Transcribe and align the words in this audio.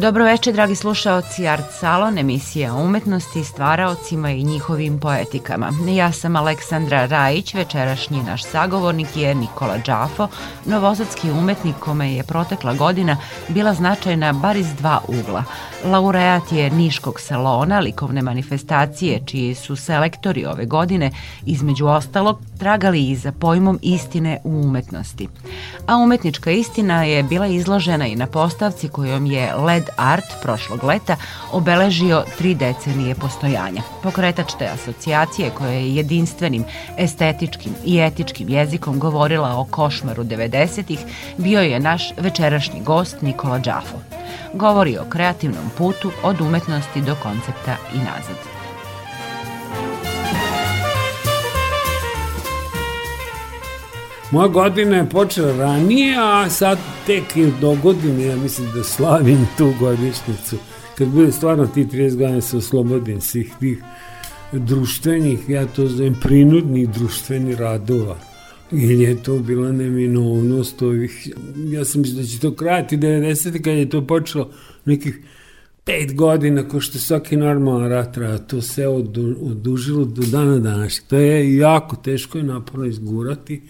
Dobro 0.00 0.24
večer, 0.24 0.54
dragi 0.54 0.74
slušaoci 0.74 1.46
Art 1.46 1.64
Salon, 1.80 2.18
emisija 2.18 2.74
o 2.74 2.84
umetnosti, 2.84 3.44
stvaraocima 3.44 4.30
i 4.30 4.44
njihovim 4.44 5.00
poetikama. 5.00 5.72
Ja 5.96 6.12
sam 6.12 6.36
Aleksandra 6.36 7.06
Rajić, 7.06 7.54
večerašnji 7.54 8.22
naš 8.22 8.44
sagovornik 8.44 9.16
je 9.16 9.34
Nikola 9.34 9.78
Đafo, 9.78 10.28
novosadski 10.64 11.30
umetnik 11.30 11.76
kome 11.80 12.12
je 12.14 12.22
protekla 12.22 12.74
godina 12.74 13.16
bila 13.48 13.74
značajna 13.74 14.32
bar 14.32 14.56
iz 14.56 14.74
dva 14.74 15.00
ugla– 15.08 15.44
Laureat 15.84 16.52
je 16.52 16.70
Niškog 16.70 17.20
salona 17.20 17.78
likovne 17.80 18.22
manifestacije, 18.22 19.20
čiji 19.26 19.54
su 19.54 19.76
selektori 19.76 20.46
ove 20.46 20.64
godine, 20.64 21.10
između 21.46 21.86
ostalog, 21.86 22.38
tragali 22.58 23.10
i 23.10 23.16
za 23.16 23.32
pojmom 23.32 23.78
istine 23.82 24.38
u 24.44 24.50
umetnosti. 24.50 25.28
A 25.86 25.96
umetnička 25.96 26.50
istina 26.50 27.04
je 27.04 27.22
bila 27.22 27.46
izložena 27.46 28.06
i 28.06 28.16
na 28.16 28.26
postavci 28.26 28.88
kojom 28.88 29.26
je 29.26 29.54
LED 29.54 29.84
Art 29.96 30.24
prošlog 30.42 30.84
leta 30.84 31.16
obeležio 31.52 32.24
tri 32.38 32.54
decenije 32.54 33.14
postojanja. 33.14 33.82
Pokretač 34.02 34.52
te 34.58 34.66
asocijacije 34.66 35.50
koja 35.50 35.70
je 35.70 35.94
jedinstvenim 35.94 36.64
estetičkim 36.96 37.72
i 37.84 37.98
etičkim 37.98 38.48
jezikom 38.48 38.98
govorila 38.98 39.56
o 39.56 39.64
košmaru 39.64 40.24
90-ih 40.24 40.98
bio 41.36 41.60
je 41.60 41.80
naš 41.80 42.12
večerašnji 42.16 42.80
gost 42.80 43.22
Nikola 43.22 43.58
Đafo. 43.58 43.98
Govori 44.54 44.98
o 44.98 45.04
kreativnom 45.10 45.70
putu 45.78 46.10
od 46.22 46.40
umetnosti 46.40 47.00
do 47.00 47.16
koncepta 47.22 47.76
i 47.94 47.98
nazad. 47.98 48.57
Moja 54.30 54.48
godina 54.48 54.96
je 54.96 55.08
počela 55.10 55.56
ranije, 55.56 56.16
a 56.18 56.50
sad 56.50 56.78
tek 57.06 57.36
i 57.36 57.46
do 57.60 57.76
godine, 57.82 58.24
ja 58.24 58.36
mislim 58.36 58.68
da 58.74 58.84
slavim 58.84 59.46
tu 59.58 59.72
godišnicu. 59.80 60.56
Kad 60.98 61.08
bude 61.08 61.32
stvarno 61.32 61.66
ti 61.66 61.84
30 61.84 62.16
godina 62.16 62.40
se 62.40 62.56
oslobodim 62.56 63.20
svih 63.20 63.52
tih 63.60 63.82
društvenih, 64.52 65.48
ja 65.48 65.66
to 65.66 65.86
zovem 65.86 66.16
prinudnih 66.22 66.88
društvenih 66.88 67.60
radova 67.60 68.16
ili 68.72 69.04
je 69.04 69.22
to 69.22 69.38
bila 69.38 69.72
neminovnost 69.72 70.82
ovih, 70.82 71.28
ja 71.56 71.84
sam 71.84 72.00
mislim 72.00 72.22
da 72.22 72.28
će 72.28 72.38
to 72.38 72.54
krajati 72.54 72.96
90. 72.96 73.62
kad 73.62 73.74
je 73.74 73.90
to 73.90 74.06
počelo 74.06 74.50
nekih 74.84 75.20
pet 75.84 76.14
godina 76.14 76.68
ko 76.68 76.80
što 76.80 76.98
svaki 76.98 77.36
normalan 77.36 77.90
rat 77.90 78.14
traja, 78.14 78.38
to 78.38 78.62
se 78.62 78.88
odu, 78.88 79.36
odužilo 79.42 80.04
do 80.04 80.22
dana 80.22 80.58
današnjeg. 80.58 81.08
To 81.08 81.16
je 81.16 81.56
jako 81.56 81.96
teško 81.96 82.38
i 82.38 82.42
naporno 82.42 82.86
izgurati. 82.86 83.62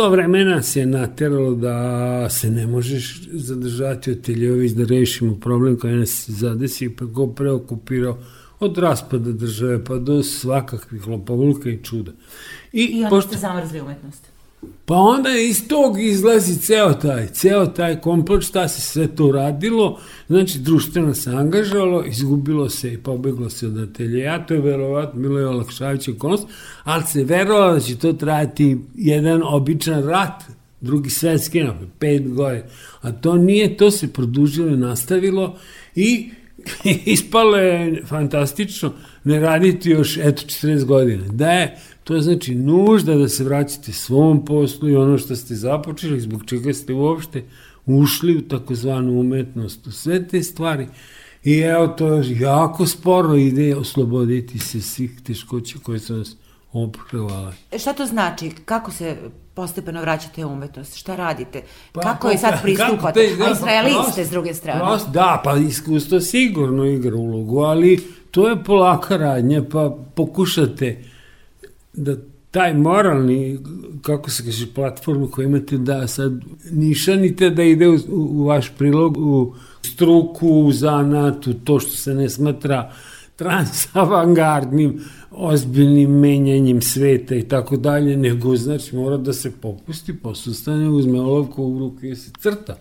To 0.00 0.10
vremena 0.10 0.62
se 0.62 0.86
nateralo 0.86 1.54
da 1.54 2.28
se 2.30 2.50
ne 2.50 2.66
možeš 2.66 3.20
zadržati 3.32 4.10
od 4.10 4.20
Teljović 4.20 4.72
da 4.72 4.84
rešimo 4.84 5.36
problem 5.40 5.78
koji 5.78 5.94
nas 5.94 6.24
zadesi, 6.30 6.96
pa 6.96 7.04
go 7.04 7.26
preokupirao 7.26 8.18
od 8.60 8.78
raspada 8.78 9.32
države 9.32 9.84
pa 9.84 9.98
do 9.98 10.22
svakakvih 10.22 11.06
lopavulka 11.06 11.70
i 11.70 11.82
čuda. 11.82 12.12
I, 12.72 12.84
I 12.84 12.96
onda 12.96 13.08
pošto... 13.08 13.28
ste 13.28 13.38
zamrzli 13.38 13.80
umetnost. 13.80 14.26
Pa 14.84 14.94
onda 14.94 15.30
iz 15.30 15.68
tog 15.68 16.02
izlazi 16.02 16.58
ceo 16.58 16.92
taj, 16.92 17.26
ceo 17.26 17.66
taj 17.66 18.00
komplot 18.00 18.42
šta 18.42 18.68
se 18.68 18.80
sve 18.80 19.06
to 19.16 19.32
radilo, 19.32 20.00
znači 20.26 20.58
društveno 20.58 21.14
se 21.14 21.30
angažalo, 21.30 22.04
izgubilo 22.04 22.68
se 22.68 22.92
i 22.92 22.98
pobeglo 22.98 23.50
se 23.50 23.66
od 23.66 23.78
ateljeja, 23.78 24.46
to 24.46 24.54
je 24.54 24.60
Miloje 25.14 25.46
olakšavajuća 25.46 26.10
okolnost, 26.10 26.46
ali 26.84 27.04
se 27.06 27.24
verovalo 27.24 27.74
da 27.74 27.80
će 27.80 27.98
to 27.98 28.12
trajati 28.12 28.78
jedan 28.94 29.42
običan 29.44 30.02
rat, 30.02 30.42
drugi 30.80 31.10
svetski 31.10 31.62
napad, 31.62 31.88
pet 31.98 32.34
godina, 32.34 32.64
a 33.00 33.12
to 33.12 33.36
nije, 33.36 33.76
to 33.76 33.90
se 33.90 34.12
produžilo 34.12 34.68
i 34.68 34.76
nastavilo 34.76 35.58
i 35.94 36.30
ispalo 37.14 37.56
je 37.56 38.02
fantastično 38.06 38.92
ne 39.24 39.40
raditi 39.40 39.90
još 39.90 40.16
eto 40.16 40.42
40 40.42 40.84
godina. 40.84 41.24
Da 41.28 41.50
je 41.52 41.78
To 42.10 42.20
znači 42.20 42.54
nužda 42.54 43.14
da 43.14 43.28
se 43.28 43.44
vraćate 43.44 43.92
svom 43.92 44.44
poslu 44.44 44.88
i 44.88 44.96
ono 44.96 45.18
što 45.18 45.36
ste 45.36 45.54
započeli, 45.54 46.20
zbog 46.20 46.44
čega 46.46 46.74
ste 46.74 46.92
uopšte 46.92 47.44
ušli 47.86 48.36
u 48.36 48.48
takozvanu 48.48 49.20
umetnost, 49.20 49.86
u 49.86 49.92
sve 49.92 50.28
te 50.28 50.42
stvari. 50.42 50.86
I 51.44 51.58
evo, 51.58 51.88
to 51.88 52.22
jako 52.26 52.86
sporo 52.86 53.36
ide 53.36 53.76
osloboditi 53.76 54.58
se 54.58 54.80
svih 54.80 55.20
teškoća 55.26 55.78
koje 55.82 55.98
su 55.98 56.16
nas 56.16 56.36
oprevale. 56.72 57.52
E, 57.72 57.78
šta 57.78 57.92
to 57.92 58.06
znači? 58.06 58.50
Kako 58.64 58.90
se 58.90 59.16
postepeno 59.54 60.00
vraćate 60.00 60.44
u 60.44 60.52
umetnost? 60.52 60.96
Šta 60.96 61.16
radite? 61.16 61.62
Pa, 61.92 62.00
kako 62.00 62.30
je 62.30 62.38
sad 62.38 62.62
pristupate? 62.62 63.20
Te, 63.20 63.44
A 63.44 63.50
Izraelist 63.50 64.12
ste 64.12 64.24
s 64.24 64.30
druge 64.30 64.54
strane. 64.54 64.80
Prost, 64.80 65.08
da, 65.08 65.40
pa 65.44 65.56
iskustvo 65.56 66.20
sigurno 66.20 66.84
igra 66.84 67.16
ulogu, 67.16 67.58
ali 67.60 68.00
to 68.30 68.48
je 68.48 68.64
polaka 68.64 69.16
radnja, 69.16 69.62
pa 69.72 69.96
pokušate 70.14 71.04
da 71.92 72.16
taj 72.50 72.74
moralni, 72.74 73.58
kako 74.02 74.30
se 74.30 74.44
kaže, 74.44 74.66
platformu 74.74 75.28
koju 75.30 75.48
imate 75.48 75.78
da 75.78 76.06
sad 76.06 76.40
nišanite 76.70 77.50
da 77.50 77.62
ide 77.62 77.88
u, 77.88 77.98
u 78.08 78.44
vaš 78.44 78.72
prilog, 78.78 79.16
u 79.18 79.54
struku, 79.82 80.48
u 80.48 80.72
zanat, 80.72 81.46
u 81.46 81.54
to 81.54 81.80
što 81.80 81.96
se 81.96 82.14
ne 82.14 82.28
smatra 82.28 82.92
transavangardnim, 83.36 85.00
ozbiljnim 85.30 86.10
menjanjem 86.10 86.82
sveta 86.82 87.34
i 87.34 87.42
tako 87.42 87.76
dalje, 87.76 88.16
nego 88.16 88.56
znači 88.56 88.96
mora 88.96 89.16
da 89.16 89.32
se 89.32 89.50
popusti, 89.50 90.16
posustane, 90.16 90.88
uzme 90.88 91.20
olovku 91.20 91.64
u 91.64 91.78
ruke 91.78 92.08
i 92.08 92.16
se 92.16 92.30
crta 92.40 92.76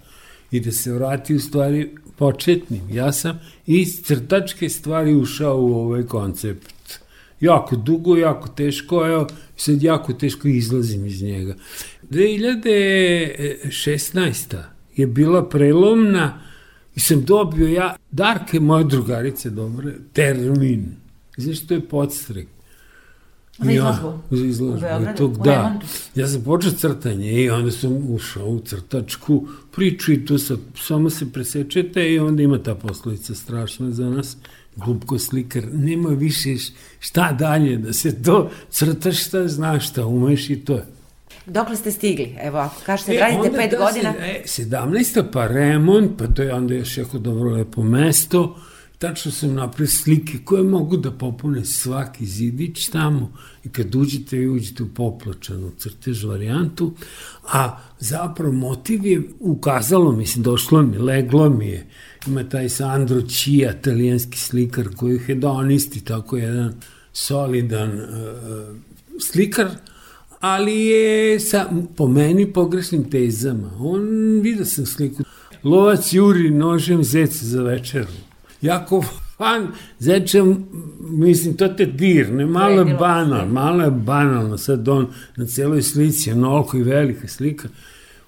i 0.51 0.59
da 0.59 0.71
se 0.71 0.93
vrati 0.93 1.35
u 1.35 1.39
stvari 1.39 1.95
početnim. 2.17 2.81
Ja 2.91 3.11
sam 3.11 3.39
iz 3.65 4.01
crtačke 4.03 4.69
stvari 4.69 5.15
ušao 5.15 5.61
u 5.61 5.73
ovaj 5.73 6.03
koncept 6.03 6.78
jako 7.41 7.75
dugo, 7.75 8.15
jako 8.15 8.47
teško, 8.47 9.07
evo, 9.07 9.27
sad 9.55 9.83
jako 9.83 10.13
teško 10.13 10.47
izlazim 10.47 11.05
iz 11.05 11.21
njega. 11.21 11.55
2016. 12.11 14.57
je 14.95 15.07
bila 15.07 15.49
prelomna 15.49 16.41
i 16.95 16.99
sam 16.99 17.25
dobio 17.25 17.67
ja, 17.67 17.95
Darke, 18.11 18.59
moje 18.59 18.83
drugarice, 18.83 19.49
dobre, 19.49 19.93
termin. 20.13 20.95
Znaš 21.37 21.63
što 21.63 21.73
je 21.73 21.87
podstrek? 21.87 22.47
Za 23.59 23.71
izložbu? 23.71 24.19
Za 24.31 24.45
izložbu. 24.45 24.81
Beogradu? 24.81 25.17
Tog, 25.17 25.43
da. 25.43 25.79
Ja 26.15 26.27
sam 26.27 26.43
počeo 26.43 26.71
crtanje 26.71 27.43
i 27.43 27.49
onda 27.49 27.71
sam 27.71 28.13
ušao 28.13 28.45
u 28.45 28.59
crtačku 28.59 29.47
priču 29.71 30.13
i 30.13 30.25
tu 30.25 30.37
sa, 30.37 30.55
samo 30.75 31.09
se 31.09 31.31
presečete 31.31 32.13
i 32.13 32.19
onda 32.19 32.43
ima 32.43 32.63
ta 32.63 32.75
poslovica 32.75 33.35
strašna 33.35 33.91
za 33.91 34.09
nas 34.09 34.37
glupko 34.85 35.19
slikar, 35.19 35.63
nema 35.73 36.09
više 36.09 36.55
šta 36.99 37.31
dalje, 37.31 37.77
da 37.77 37.93
se 37.93 38.23
to 38.23 38.51
crtaš 38.69 39.27
šta 39.27 39.47
znaš, 39.47 39.89
šta 39.89 40.05
umeš 40.05 40.49
i 40.49 40.55
to 40.55 40.73
je. 40.73 40.85
Dokle 41.45 41.75
ste 41.75 41.91
stigli? 41.91 42.35
Evo, 42.41 42.57
ako 42.57 42.75
kažete, 42.85 43.13
e, 43.15 43.19
radite 43.19 43.57
pet 43.57 43.71
da 43.71 43.77
godina... 43.77 44.13
Se, 44.45 44.61
e, 44.61 44.65
17. 44.65 45.23
pa 45.33 45.47
remont, 45.47 46.11
pa 46.17 46.27
to 46.27 46.43
je 46.43 46.53
onda 46.53 46.73
još 46.73 46.97
jako 46.97 47.17
dobro 47.19 47.49
lepo 47.51 47.83
mesto, 47.83 48.55
tačno 48.97 49.31
sam 49.31 49.53
napravio 49.53 49.87
slike 49.87 50.37
koje 50.43 50.63
mogu 50.63 50.97
da 50.97 51.11
popune 51.11 51.65
svaki 51.65 52.25
zidić 52.25 52.89
tamo 52.89 53.31
i 53.63 53.69
kad 53.69 53.95
uđete, 53.95 54.37
vi 54.37 54.49
uđete 54.49 54.83
u 54.83 54.87
poplačanu 54.87 55.71
crtež 55.77 56.23
varijantu, 56.23 56.93
a 57.53 57.77
zapravo 57.99 58.53
motiv 58.53 59.05
je 59.05 59.21
ukazalo, 59.39 60.11
mislim, 60.11 60.43
došlo 60.43 60.81
mi, 60.81 60.97
leglo 60.97 61.49
mi 61.49 61.67
je, 61.67 61.87
ima 62.27 62.43
taj 62.43 62.69
Sandro 62.69 63.21
Cija, 63.21 63.73
italijanski 63.79 64.37
slikar 64.37 64.87
koji 64.95 65.13
je 65.13 65.19
hedonisti, 65.19 66.05
tako 66.05 66.37
jedan 66.37 66.73
solidan 67.13 67.99
uh, 67.99 68.07
slikar, 69.31 69.67
ali 70.39 70.85
je 70.85 71.39
sa, 71.39 71.65
po 71.95 72.07
meni 72.07 72.53
pogrešnim 72.53 73.09
tezama. 73.09 73.71
On, 73.79 74.01
vidio 74.41 74.65
sam 74.65 74.85
sliku, 74.85 75.23
lovac 75.63 76.13
juri 76.13 76.49
nožem 76.49 77.03
zeca 77.03 77.45
za 77.45 77.63
večeru. 77.63 78.11
Jako 78.61 79.03
fan, 79.37 79.67
zečem, 79.99 80.65
mislim, 80.99 81.57
to 81.57 81.67
te 81.67 81.85
dirne, 81.85 82.45
malo 82.45 82.81
je 82.81 82.95
banal, 82.99 83.47
malo 83.47 83.83
je 83.83 83.91
banalno, 83.91 84.57
sad 84.57 84.87
on 84.87 85.07
na 85.35 85.45
celoj 85.45 85.81
slici, 85.81 86.31
onolko 86.31 86.77
i 86.77 86.83
velika 86.83 87.27
slika, 87.27 87.67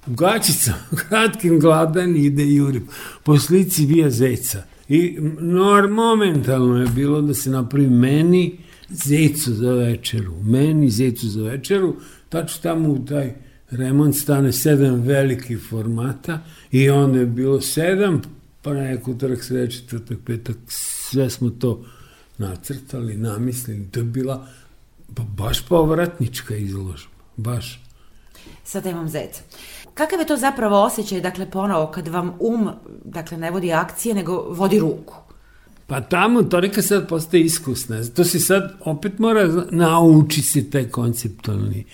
u 0.08 0.14
gaćicama, 0.14 0.78
kratkim 1.08 1.60
gladan 1.60 2.16
ide 2.16 2.46
juri, 2.46 2.82
po 3.24 3.40
slici 3.40 3.86
vija 3.86 4.10
zeca. 4.10 4.64
I 4.90 5.18
nor, 5.40 5.90
momentalno 5.90 6.82
je 6.82 6.88
bilo 6.88 7.22
da 7.22 7.34
se 7.34 7.50
napravi 7.50 7.90
meni 7.90 8.58
zecu 8.90 9.54
za 9.54 9.72
večeru, 9.72 10.36
meni 10.44 10.90
zecu 10.90 11.28
za 11.28 11.44
večeru, 11.44 11.96
tačno 12.30 12.62
tamo 12.62 12.90
u 12.90 13.06
taj 13.06 13.34
remont 13.72 14.16
stane 14.16 14.52
sedam 14.54 15.02
velikih 15.02 15.60
formata 15.70 16.40
i 16.72 16.90
onda 16.90 17.20
je 17.20 17.26
bilo 17.26 17.62
sedam 17.62 18.22
pa 18.62 18.74
neko 18.74 19.12
utorak, 19.12 19.44
sreda, 19.44 19.72
četvrtak, 19.72 20.18
petak, 20.26 20.58
sve 20.68 21.30
smo 21.30 21.50
to 21.50 21.86
nacrtali, 22.38 23.18
namislili. 23.18 23.88
To 23.92 24.00
je 24.00 24.04
bila 24.04 24.48
baš 25.38 25.66
povratnička 25.68 26.56
izložba, 26.56 27.12
baš. 27.38 27.82
Sada 28.64 28.90
imam 28.90 29.10
zeca. 29.10 29.42
Kakav 29.94 30.20
je 30.20 30.26
to 30.26 30.38
zapravo 30.38 30.84
osjećaj, 30.84 31.22
dakle, 31.22 31.52
ponovo, 31.52 31.88
kad 31.88 32.08
vam 32.08 32.34
um, 32.40 32.70
dakle, 33.06 33.38
ne 33.38 33.52
vodi 33.52 33.74
akcije, 33.74 34.16
nego 34.16 34.46
vodi 34.50 34.80
ruku? 34.80 35.16
Pa 35.88 36.02
tamo 36.02 36.44
Torika 36.44 36.82
sad 36.82 37.08
postaje 37.08 37.44
iskusna. 37.44 38.04
To 38.16 38.24
se 38.24 38.40
sad 38.40 38.74
opet 38.80 39.20
mora 39.20 39.66
nauči 39.72 40.42
se 40.42 40.70
taj 40.70 40.90
konceptualni 40.90 41.86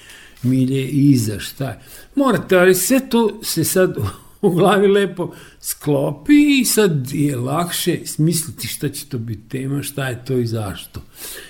milje 0.44 0.88
iza 0.88 1.40
šta 1.40 1.66
je. 1.66 1.80
Morate, 2.16 2.58
ali 2.58 2.76
sve 2.76 3.10
to 3.10 3.40
se 3.44 3.64
sad 3.64 3.96
u 4.42 4.50
glavi 4.50 4.88
lepo 4.88 5.32
sklopi 5.60 6.60
i 6.62 6.66
sad 6.66 7.12
je 7.12 7.36
lakše 7.36 8.00
smisliti 8.06 8.68
šta 8.68 8.90
će 8.90 9.06
to 9.06 9.18
biti 9.18 9.50
tema, 9.50 9.84
šta 9.84 10.08
je 10.08 10.26
to 10.26 10.34
i 10.34 10.46
zašto. 10.48 11.02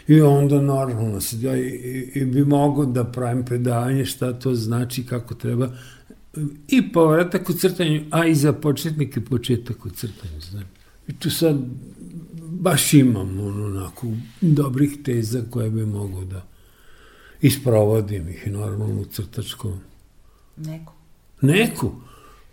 I 0.07 0.21
onda 0.21 0.61
normalno 0.61 1.21
se 1.21 1.41
ja 1.41 1.57
i, 1.57 2.11
i 2.15 2.25
bi 2.25 2.45
mogo 2.45 2.85
da 2.85 3.03
pravim 3.03 3.45
predavanje 3.45 4.05
šta 4.05 4.33
to 4.33 4.55
znači, 4.55 5.05
kako 5.05 5.35
treba 5.35 5.69
i 6.67 6.91
povratak 6.91 7.49
u 7.49 7.53
crtanju, 7.53 8.01
a 8.11 8.25
i 8.25 8.35
za 8.35 8.53
početnike 8.53 9.21
početak 9.21 9.85
u 9.85 9.89
crtanju. 9.89 10.41
Znači. 10.41 10.67
I 11.07 11.13
tu 11.13 11.29
sad 11.29 11.57
baš 12.49 12.93
imam 12.93 13.39
ono, 13.39 13.65
onako 13.65 14.07
dobrih 14.41 14.97
teza 15.03 15.41
koje 15.49 15.69
bi 15.69 15.85
mogo 15.85 16.25
da 16.25 16.45
isprovodim 17.41 18.29
ih 18.29 18.47
normalno 18.47 19.01
u 19.01 19.05
crtačkom. 19.05 19.79
Neku? 20.57 20.93
Neku? 21.41 21.91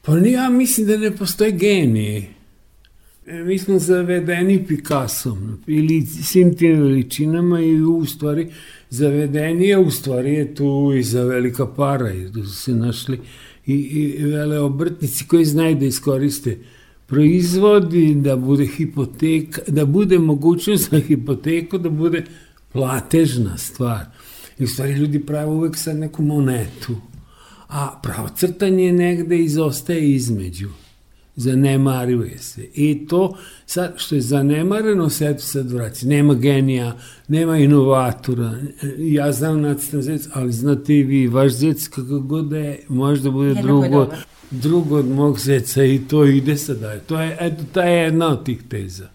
Pa 0.03 0.19
ja 0.19 0.51
mislim 0.51 0.87
da 0.87 0.97
ne 0.97 1.17
postoje 1.17 1.53
genije. 1.53 2.35
Mi 3.27 3.59
smo 3.59 3.79
zavedeni 3.79 4.67
Picassom 4.67 5.59
ili 5.67 6.07
svim 6.07 6.57
tim 6.57 6.83
veličinama 6.83 7.61
i 7.61 7.83
u 7.83 8.05
stvari 8.07 8.51
zavedeni 8.91 9.69
je, 9.69 9.79
u 9.79 9.91
stvari 9.91 10.35
je 10.35 10.55
tu 10.55 10.93
i 10.97 11.03
za 11.03 11.25
velika 11.25 11.67
para 11.67 12.13
i 12.13 12.33
tu 12.33 12.45
su 12.45 12.57
se 12.57 12.75
našli 12.75 13.21
i, 13.67 13.73
i 13.75 14.25
vele 14.25 14.59
obrtnici 14.59 15.27
koji 15.27 15.45
znaju 15.45 15.77
da 15.77 15.87
iskoriste 15.87 16.59
proizvodi, 17.07 18.15
da 18.15 18.37
bude 18.37 18.67
hipoteka, 18.67 19.63
da 19.69 19.87
bude 19.87 20.19
mogućnost 20.19 20.91
za 20.91 21.01
hipoteku, 21.01 21.79
da 21.79 21.91
bude 21.91 22.25
platežna 22.73 23.59
stvar. 23.59 24.05
I 24.59 24.65
u 24.65 24.69
stvari 24.69 24.93
ljudi 24.93 25.27
prave 25.27 25.51
uvek 25.51 25.77
sad 25.77 25.97
neku 25.97 26.23
monetu 26.23 26.97
a 27.75 28.01
pravo 28.03 28.29
crtanje 28.37 28.93
negde 28.93 29.39
izostaje 29.39 30.11
između. 30.11 30.69
Zanemaruje 31.37 32.39
se. 32.39 32.63
I 32.75 33.07
to, 33.07 33.37
sad, 33.67 33.95
što 33.97 34.15
je 34.15 34.21
zanemareno, 34.21 35.11
se 35.11 35.37
sad 35.39 35.71
vraća. 35.71 36.07
Nema 36.07 36.35
genija, 36.35 36.97
nema 37.29 37.59
inovatora. 37.59 38.53
Ja 38.99 39.33
znam 39.33 39.61
nacrtan 39.61 40.03
zec, 40.03 40.29
ali 40.33 40.53
znate 40.53 40.95
i 40.95 41.03
vi, 41.03 41.29
vaš 41.29 41.53
zec 41.53 41.89
kako 41.89 42.21
god 42.21 42.49
da 42.49 42.59
je, 42.59 42.81
možda 42.89 43.31
bude 43.31 43.49
Jednako 43.49 43.67
drugo, 43.67 44.09
drugo 44.51 44.97
od 44.97 45.09
mog 45.09 45.39
zeca 45.39 45.85
i 45.85 45.99
to 45.99 46.25
ide 46.25 46.57
sada. 46.57 46.99
To 46.99 47.21
je, 47.21 47.37
eto, 47.41 47.63
ta 47.73 47.83
je 47.83 48.03
jedna 48.03 48.29
od 48.29 48.45
tih 48.45 48.63
teza. 48.69 49.14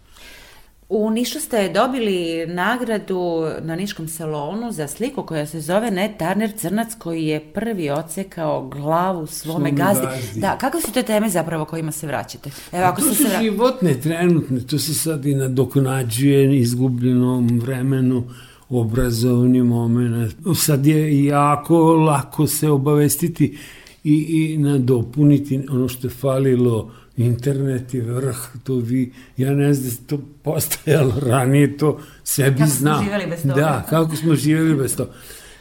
U 0.89 1.09
Nišu 1.09 1.39
ste 1.39 1.69
dobili 1.73 2.45
nagradu 2.47 3.47
na 3.61 3.75
Niškom 3.75 4.07
salonu 4.07 4.71
za 4.71 4.87
sliku 4.87 5.23
koja 5.23 5.45
se 5.45 5.61
zove 5.61 5.91
Ned 5.91 6.11
Turner 6.17 6.51
Crnac 6.57 6.87
koji 6.99 7.25
je 7.25 7.39
prvi 7.39 7.89
ocekao 7.89 8.67
glavu 8.67 9.27
svome 9.27 9.71
gazdi. 9.71 10.05
gazdi. 10.05 10.39
Da, 10.39 10.57
kakve 10.57 10.81
su 10.81 10.91
te 10.91 11.03
teme 11.03 11.29
zapravo 11.29 11.65
kojima 11.65 11.91
se 11.91 12.07
vraćate? 12.07 12.49
Evo, 12.71 12.83
ako 12.83 13.01
to 13.01 13.07
su 13.07 13.15
se 13.15 13.29
vra... 13.29 13.41
životne, 13.41 14.01
trenutne, 14.01 14.59
to 14.59 14.79
se 14.79 14.93
sad 14.93 15.25
i 15.25 15.35
nadoknađuje 15.35 16.59
izgubljenom 16.59 17.59
vremenu 17.59 18.23
obrazovni 18.69 19.63
moment. 19.63 20.35
Sad 20.55 20.85
je 20.85 21.25
jako 21.25 21.93
lako 21.93 22.47
se 22.47 22.69
obavestiti 22.69 23.57
i, 24.03 24.13
i 24.29 24.57
nadopuniti 24.57 25.59
ono 25.69 25.87
što 25.87 26.07
je 26.07 26.11
falilo 26.11 26.91
internet 27.19 27.93
je 27.93 28.01
vrh, 28.01 28.37
to 28.63 28.75
vi, 28.75 29.11
ja 29.37 29.53
ne 29.53 29.73
znam 29.73 29.89
da 29.89 30.07
to 30.07 30.23
postajalo 30.43 31.13
ranije, 31.19 31.77
to 31.77 31.99
sebi 32.23 32.57
kako 32.57 32.69
znam. 32.69 33.05
Kako 33.05 33.05
smo 33.05 33.15
živjeli 33.15 33.29
bez 33.29 33.41
toga. 33.41 33.55
Da, 33.55 33.85
kako 33.89 34.15
smo 34.15 34.35
živjeli 34.35 34.75
bez 34.75 34.95
toga. 34.95 35.11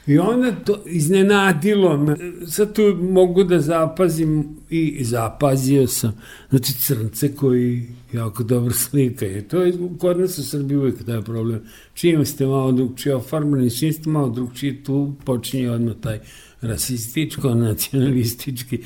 I 0.06 0.18
onda 0.18 0.52
to 0.64 0.82
iznenadilo 0.86 1.96
me. 1.96 2.16
Sad 2.46 2.74
tu 2.74 2.98
mogu 3.00 3.44
da 3.44 3.60
zapazim 3.60 4.56
i 4.70 5.04
zapazio 5.04 5.86
sam. 5.86 6.20
Znači 6.50 6.72
crnce 6.72 7.34
koji 7.34 7.86
jako 8.12 8.42
dobro 8.42 8.74
slikaju. 8.74 9.42
To 9.42 9.62
je 9.62 9.72
kod 9.98 10.20
nas 10.20 10.38
u 10.38 10.44
Srbiji 10.44 10.78
uvijek 10.78 11.04
taj 11.04 11.22
problem. 11.22 11.60
Čim 11.94 12.24
ste 12.24 12.46
malo 12.46 12.72
drugčije 12.72 13.14
ofarmani, 13.14 13.70
čim 13.70 13.92
ste 13.92 14.10
malo 14.10 14.28
drugčije, 14.28 14.84
tu 14.84 15.12
počinje 15.24 15.70
odmah 15.70 15.94
taj 16.00 16.18
rasističko, 16.60 17.54
nacionalistički 17.54 18.78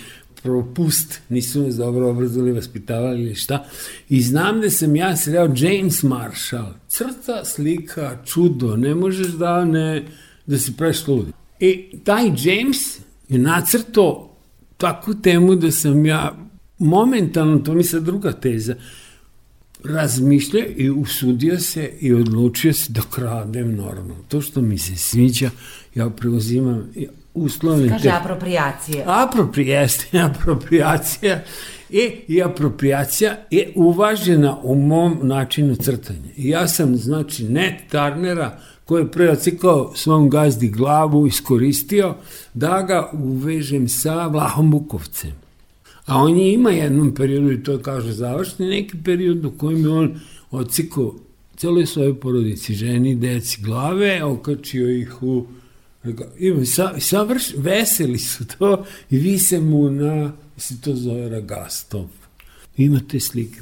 propust, 0.43 1.21
nisu 1.29 1.63
nas 1.63 1.77
dobro 1.77 2.11
obrazovali, 2.11 2.53
vaspitavali 2.53 3.23
ili 3.23 3.35
šta. 3.35 3.65
I 4.09 4.23
znam 4.23 4.61
da 4.61 4.71
sam 4.71 4.97
ja 4.97 5.17
sreo 5.17 5.55
James 5.57 6.03
Marshall, 6.03 6.73
crta, 6.89 7.45
slika, 7.45 8.19
čudo, 8.25 8.77
ne 8.77 8.95
možeš 8.95 9.27
da 9.27 9.65
ne, 9.65 10.05
da 10.47 10.59
se 10.59 10.73
preš 10.77 11.07
lud. 11.07 11.27
I 11.61 11.99
taj 12.05 12.25
James 12.25 12.99
je 13.29 13.39
nacrto 13.39 14.37
takvu 14.77 15.15
temu 15.15 15.55
da 15.55 15.71
sam 15.71 16.07
ja 16.07 16.37
momentalno, 16.79 17.59
to 17.59 17.75
mi 17.75 17.85
sad 17.85 18.03
druga 18.03 18.33
teza, 18.33 18.75
razmišlja 19.85 20.67
i 20.77 20.91
usudio 20.91 21.61
se 21.61 21.93
i 22.01 22.13
odlučio 22.15 22.73
se 22.73 22.93
da 22.93 23.01
kradem 23.11 23.77
normalno. 23.77 24.25
To 24.29 24.41
što 24.41 24.61
mi 24.61 24.79
se 24.79 24.97
sviđa, 24.97 25.51
ja 25.95 26.11
preuzimam, 26.11 26.91
uslovne... 27.35 27.89
Kaže 27.89 28.03
te... 28.03 28.11
apropriacije. 28.11 29.05
Aproprijeste, 29.07 30.19
apropriacija 30.31 31.41
e, 31.93 32.11
i 32.29 32.43
apropriacija 32.43 33.37
je 33.51 33.73
uvažena 33.75 34.59
u 34.63 34.75
mom 34.75 35.19
načinu 35.23 35.77
crtanja. 35.77 36.29
I 36.37 36.49
ja 36.49 36.69
sam, 36.69 36.97
znači, 36.97 37.45
net 37.45 37.75
Tarnera, 37.91 38.59
koji 38.85 39.03
je 39.03 39.11
preocikao 39.11 39.93
svom 39.95 40.31
gazdi 40.31 40.69
glavu, 40.69 41.27
iskoristio 41.27 42.15
da 42.55 42.83
ga 42.83 43.11
uvežem 43.13 43.89
sa 43.89 44.27
Vlahom 44.27 44.71
Bukovcem. 44.71 45.33
A 46.07 46.17
on 46.19 46.39
je 46.39 46.53
ima 46.53 46.71
jednom 46.71 47.15
periodu, 47.15 47.53
i 47.53 47.63
to 47.63 47.79
kaže 47.79 48.13
završni, 48.13 48.67
neki 48.67 48.97
period 49.05 49.45
u 49.45 49.51
kojem 49.51 49.85
je 49.85 49.91
on 49.91 50.21
ocikao 50.51 51.15
celoj 51.57 51.87
svojoj 51.87 52.21
porodici, 52.21 52.75
ženi, 52.75 53.15
deci, 53.15 53.63
glave, 53.63 54.25
okačio 54.25 54.91
ih 54.91 55.23
u 55.23 55.47
Ima, 56.39 56.65
sa, 56.65 57.01
savrš, 57.01 57.55
veseli 57.57 58.19
su 58.19 58.45
to 58.47 58.85
i 59.11 59.19
vise 59.19 59.61
mu 59.61 59.91
na, 59.91 60.33
se 60.57 60.81
to 60.81 60.95
zove 60.95 61.29
ragastov. 61.29 62.09
Imate 62.77 63.21
slike. 63.21 63.61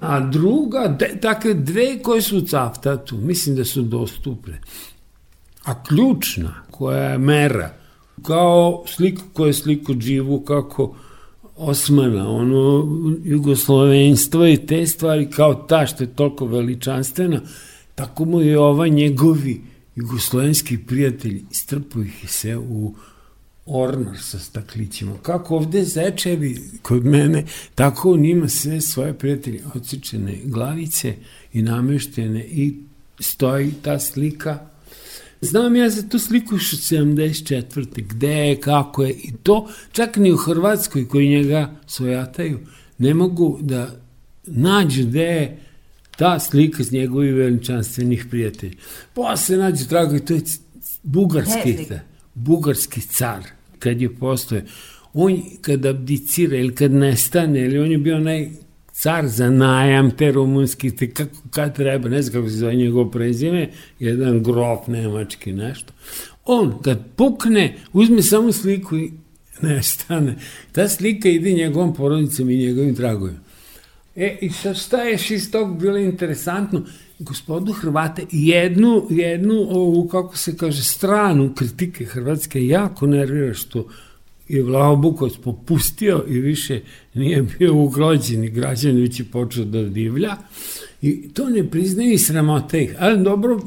A 0.00 0.20
druga, 0.20 0.96
de, 0.98 1.18
dakle, 1.22 1.54
dve 1.54 2.02
koje 2.02 2.22
su 2.22 2.38
u 2.38 2.46
caftatu, 2.46 3.16
mislim 3.16 3.56
da 3.56 3.64
su 3.64 3.82
dostupne. 3.82 4.60
A 5.64 5.82
ključna, 5.82 6.54
koja 6.70 7.10
je 7.10 7.18
mera, 7.18 7.74
kao 8.22 8.84
sliku 8.86 9.22
koja 9.32 9.46
je 9.46 9.52
sliku 9.52 10.00
živu, 10.00 10.40
kako 10.40 10.94
Osmana, 11.56 12.30
ono, 12.30 12.88
jugoslovenstvo 13.24 14.46
i 14.46 14.56
te 14.56 14.86
stvari, 14.86 15.30
kao 15.30 15.54
ta 15.54 15.86
što 15.86 16.04
je 16.04 16.14
toliko 16.14 16.46
veličanstvena, 16.46 17.40
tako 17.94 18.24
mu 18.24 18.40
je 18.40 18.58
ova 18.58 18.88
njegovi 18.88 19.60
jugoslovenski 19.96 20.78
prijatelji 20.78 21.44
strpu 21.50 22.02
ih 22.02 22.24
se 22.28 22.56
u 22.56 22.94
ornar 23.66 24.18
sa 24.18 24.38
staklićima. 24.38 25.12
Kako 25.22 25.56
ovde 25.56 25.84
zečevi 25.84 26.62
kod 26.82 27.04
mene, 27.04 27.44
tako 27.74 28.12
on 28.12 28.24
ima 28.24 28.48
sve 28.48 28.80
svoje 28.80 29.18
prijatelje 29.18 29.62
ocičene 29.74 30.38
glavice 30.44 31.14
i 31.52 31.62
nameštene 31.62 32.44
i 32.44 32.74
stoji 33.20 33.72
ta 33.82 33.98
slika. 33.98 34.58
Znam 35.40 35.76
ja 35.76 35.90
za 35.90 36.08
tu 36.08 36.18
sliku 36.18 36.58
što 36.58 36.76
74. 36.76 38.02
Gde 38.08 38.28
je, 38.28 38.60
kako 38.60 39.04
je 39.04 39.10
i 39.10 39.32
to 39.42 39.68
čak 39.92 40.16
ni 40.16 40.32
u 40.32 40.36
Hrvatskoj 40.36 41.08
koji 41.08 41.28
njega 41.28 41.74
svojataju 41.86 42.58
ne 42.98 43.14
mogu 43.14 43.58
da 43.60 43.90
nađu 44.46 45.06
gde 45.06 45.22
je 45.22 45.58
ta 46.20 46.38
slika 46.38 46.84
s 46.84 46.90
njegovih 46.90 47.34
veličanstvenih 47.34 48.26
prijatelja. 48.30 48.72
Posle 49.14 49.56
nađe 49.56 49.88
trago 49.88 50.16
i 50.16 50.20
to 50.20 50.34
je 50.34 50.40
bugarski, 51.02 51.76
da, 51.88 52.00
bugarski 52.34 53.00
car, 53.00 53.42
kad 53.78 54.02
je 54.02 54.14
postoje. 54.14 54.64
On 55.12 55.42
kad 55.60 55.86
abdicira 55.86 56.56
ili 56.56 56.74
kad 56.74 56.92
nestane, 56.92 57.60
ili 57.60 57.78
on 57.78 57.92
je 57.92 57.98
bio 57.98 58.16
onaj 58.16 58.48
car 58.92 59.28
za 59.28 59.50
najam 59.50 60.10
te 60.10 60.32
rumunski, 60.32 60.96
te 60.96 61.10
kako, 61.10 61.36
kad 61.50 61.76
treba, 61.76 62.08
ne 62.08 62.22
znam 62.22 62.32
kako 62.32 62.50
se 62.50 62.56
zove 62.56 62.74
njegov 62.74 63.10
prezime, 63.10 63.70
jedan 63.98 64.42
grof 64.42 64.86
nemački, 64.86 65.52
nešto. 65.52 65.92
On, 66.44 66.82
kad 66.82 66.98
pukne, 67.16 67.76
uzme 67.92 68.22
samo 68.22 68.52
sliku 68.52 68.96
i 68.96 69.12
nestane. 69.62 70.36
Ta 70.72 70.88
slika 70.88 71.28
ide 71.28 71.52
njegovom 71.52 71.94
porodicom 71.94 72.50
i 72.50 72.56
njegovim 72.56 72.94
tragovima. 72.94 73.38
E, 74.16 74.38
i 74.40 74.50
sad 74.50 74.76
šta 74.76 75.02
je 75.02 75.18
iz 75.30 75.50
tog 75.50 75.80
bilo 75.80 75.98
interesantno? 75.98 76.82
gospodu 77.20 77.72
Hrvate 77.72 78.26
jednu, 78.30 79.06
jednu 79.10 79.54
ovu, 79.54 80.08
kako 80.08 80.36
se 80.36 80.56
kaže, 80.56 80.84
stranu 80.84 81.54
kritike 81.54 82.04
Hrvatske 82.04 82.66
jako 82.66 83.06
nervira 83.06 83.54
što 83.54 83.88
je 84.48 84.62
Vlaho 84.62 84.96
Bukovac 84.96 85.32
popustio 85.44 86.24
i 86.28 86.40
više 86.40 86.80
nije 87.14 87.42
bio 87.42 87.74
ugrođen 87.74 88.44
i 88.44 88.50
građan 88.50 88.96
već 88.96 89.20
je 89.20 89.24
počeo 89.24 89.64
da 89.64 89.82
divlja. 89.82 90.36
I 91.02 91.28
to 91.28 91.48
ne 91.48 91.70
priznaju 91.70 92.12
i 92.12 92.18
sramote 92.18 92.82
ih, 92.82 92.94
ali 92.98 93.24
dobro 93.24 93.60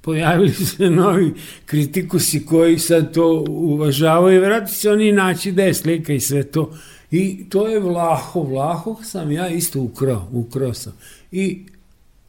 pojavili 0.00 0.50
se 0.50 0.90
novi 0.90 1.32
kritikusi 1.66 2.46
koji 2.46 2.78
sad 2.78 3.14
to 3.14 3.44
uvažavaju. 3.48 4.36
I 4.36 4.44
vratno 4.44 4.68
se 4.68 4.90
oni 4.90 5.12
naći 5.12 5.52
da 5.52 5.62
je 5.62 5.74
slika 5.74 6.12
i 6.12 6.20
sve 6.20 6.42
to 6.42 6.74
i 7.12 7.44
to 7.48 7.68
je 7.68 7.80
Vlaho, 7.80 8.42
Vlaho 8.42 8.96
sam 9.04 9.32
ja 9.32 9.48
isto 9.48 9.80
ukrao, 9.80 10.28
ukrao 10.32 10.74
sam. 10.74 10.92
I 11.32 11.66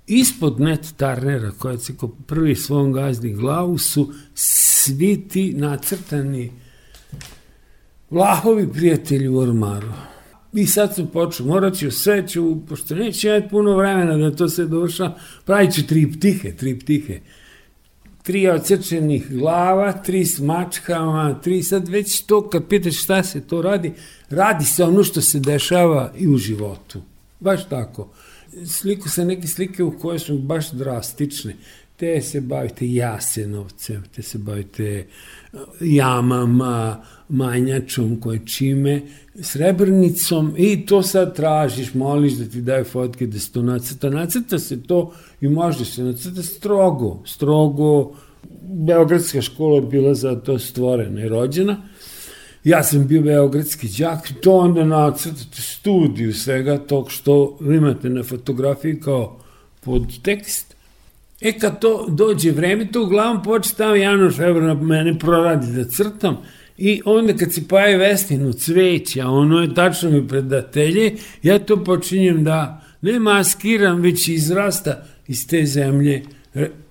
ispod 0.08 0.60
net 0.60 0.94
Tarnera 0.98 1.52
koja 1.52 1.78
se 1.78 1.98
ko 1.98 2.08
prvi 2.08 2.56
svom 2.56 2.94
gazni 2.94 3.34
glavu 3.34 3.78
su 3.78 4.14
svi 4.34 5.28
ti 5.28 5.54
nacrtani 5.54 6.52
Vlahovi 8.10 8.72
prijatelji 8.72 9.28
u 9.28 9.38
ormaru. 9.38 9.92
I 10.54 10.68
sad 10.68 10.96
sam 10.96 11.08
počeo, 11.08 11.46
morat 11.46 11.76
ću 11.76 11.92
sve 11.92 12.28
ću, 12.28 12.58
pošto 12.70 12.96
neće 12.96 13.28
imati 13.28 13.50
puno 13.50 13.78
vremena 13.78 14.18
da 14.18 14.36
to 14.36 14.50
se 14.50 14.66
doša, 14.66 15.14
pravit 15.46 15.74
ću 15.74 15.88
tri 15.88 16.12
ptihe, 16.12 17.20
tri 18.24 18.48
ocrčenih 18.50 19.32
glava, 19.32 19.92
tri 19.94 20.26
s 20.26 20.40
mačkama, 20.40 21.40
tri 21.42 21.64
sad 21.64 21.88
već 21.88 22.22
to, 22.22 22.50
kad 22.50 22.68
pitaš 22.68 23.04
šta 23.04 23.24
se 23.24 23.42
to 23.42 23.62
radi, 23.62 23.94
radi 24.30 24.66
se 24.66 24.84
ono 24.84 25.04
što 25.04 25.22
se 25.22 25.40
dešava 25.40 26.12
i 26.18 26.28
u 26.28 26.38
životu. 26.38 27.02
Baš 27.40 27.70
tako. 27.70 28.10
Sliku 28.66 29.10
sa 29.10 29.24
neke 29.24 29.48
slike 29.48 29.84
u 29.84 30.00
koje 30.00 30.20
su 30.20 30.38
baš 30.38 30.72
drastične 30.72 31.56
te 32.04 32.22
se 32.22 32.42
bavite 32.42 32.94
jasenovcem, 32.94 34.04
te 34.16 34.22
se 34.22 34.38
bavite 34.38 35.06
uh, 35.54 35.60
jamama, 35.82 37.04
manjačom, 37.30 38.20
koje 38.20 38.42
čime, 38.46 39.02
srebrnicom 39.42 40.54
i 40.58 40.86
to 40.86 41.02
sad 41.04 41.36
tražiš, 41.36 41.94
moliš 41.94 42.34
da 42.34 42.46
ti 42.46 42.62
daju 42.62 42.86
fotke 42.86 43.28
da 43.28 43.40
se 43.40 43.52
to 43.52 43.62
nacrta. 43.62 44.10
Nacrta 44.10 44.60
se 44.60 44.84
to 44.84 45.14
i 45.42 45.48
može 45.48 45.86
se 45.86 46.04
nacrta 46.04 46.44
strogo, 46.44 47.24
strogo. 47.26 48.16
Beogradska 48.62 49.42
škola 49.42 49.76
je 49.76 49.82
bila 49.82 50.14
za 50.14 50.36
to 50.36 50.60
stvorena 50.60 51.26
i 51.26 51.30
rođena. 51.30 51.78
Ja 52.64 52.84
sam 52.84 53.08
bio 53.08 53.22
beogradski 53.22 53.88
džak, 53.88 54.32
to 54.42 54.58
onda 54.58 54.86
nacrtate 54.86 55.62
studiju 55.62 56.34
svega 56.34 56.78
tog 56.78 57.12
što 57.12 57.58
imate 57.62 58.10
na 58.10 58.24
fotografiji 58.24 59.00
kao 59.00 59.40
podtekst 59.82 60.73
E 61.44 61.60
kad 61.60 61.80
to 61.80 62.06
dođe 62.10 62.52
vreme, 62.52 62.88
to 62.92 63.04
uglavnom 63.04 63.44
počne 63.44 63.78
tamo 63.78 63.96
januar, 63.96 64.32
februar 64.34 64.78
mene 64.78 65.20
proradi 65.20 65.72
da 65.72 65.86
crtam. 65.86 66.38
I 66.78 67.02
onda 67.06 67.34
kad 67.34 67.54
se 67.54 67.68
pojavi 67.68 67.98
Vestinu 67.98 68.54
cveća, 68.54 69.28
ono 69.28 69.62
je 69.62 69.74
tačno 69.74 70.10
mi 70.10 70.28
predatelje, 70.28 71.16
ja 71.44 71.60
to 71.60 71.84
počinjem 71.84 72.44
da 72.44 72.82
ne 73.02 73.20
maskiram, 73.20 74.02
već 74.02 74.28
izrasta 74.28 75.06
iz 75.28 75.48
te 75.48 75.66
zemlje 75.66 76.24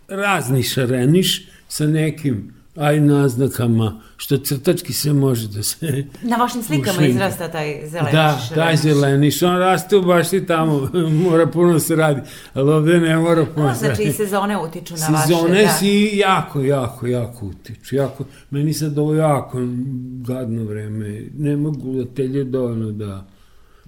razni 0.08 0.62
šareniš 0.62 1.48
sa 1.68 1.86
nekim 1.86 2.61
aj 2.76 3.00
naznakama, 3.00 4.00
što 4.16 4.38
crtački 4.38 4.92
se 4.92 5.12
može 5.12 5.48
da 5.48 5.62
se... 5.62 6.04
Na 6.30 6.36
vašim 6.36 6.62
slikama 6.62 6.98
ušinka. 6.98 7.10
izrasta 7.10 7.48
taj 7.48 7.88
zeleniš. 7.88 8.12
Da, 8.12 8.40
taj 8.54 8.76
zeleniš, 8.76 9.42
on 9.42 9.58
raste 9.58 9.96
u 9.96 10.02
baš 10.02 10.32
i 10.32 10.46
tamo, 10.46 10.88
mora 11.24 11.46
puno 11.46 11.78
se 11.78 11.96
radi, 11.96 12.20
ali 12.54 12.72
ovde 12.72 13.00
ne 13.00 13.16
mora 13.16 13.46
puno 13.54 13.66
no, 13.66 13.74
Znači 13.74 14.02
i 14.02 14.12
sezone 14.12 14.58
utiču 14.58 14.94
na 14.94 15.06
vaše. 15.06 15.26
Sezone 15.26 15.62
da. 15.62 15.68
si 15.68 16.10
jako, 16.14 16.60
jako, 16.60 17.06
jako 17.06 17.46
utiču. 17.46 17.96
Jako, 17.96 18.24
meni 18.50 18.74
sad 18.74 18.98
ovo 18.98 19.14
jako 19.14 19.58
gadno 20.26 20.64
vreme, 20.64 21.22
ne 21.38 21.56
mogu 21.56 21.92
da 21.92 22.04
telje 22.14 22.44
dovoljno 22.44 22.92
da 22.92 23.26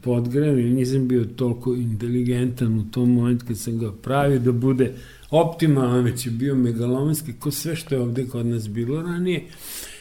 podgrem, 0.03 0.57
nisam 0.57 1.09
bio 1.09 1.25
toliko 1.25 1.75
inteligentan 1.75 2.79
u 2.79 2.91
tom 2.91 3.13
momentu 3.13 3.47
kad 3.47 3.59
sam 3.59 3.79
ga 3.79 3.93
pravio 3.93 4.39
da 4.39 4.53
bude 4.53 4.93
optimalan, 5.41 6.05
već 6.05 6.27
je 6.27 6.33
bio 6.33 6.55
megalomanski, 6.55 7.33
ko 7.33 7.51
sve 7.51 7.77
što 7.77 7.95
je 7.95 8.01
ovde 8.01 8.27
kod 8.27 8.47
nas 8.47 8.69
bilo 8.69 9.03
ranije. 9.03 9.45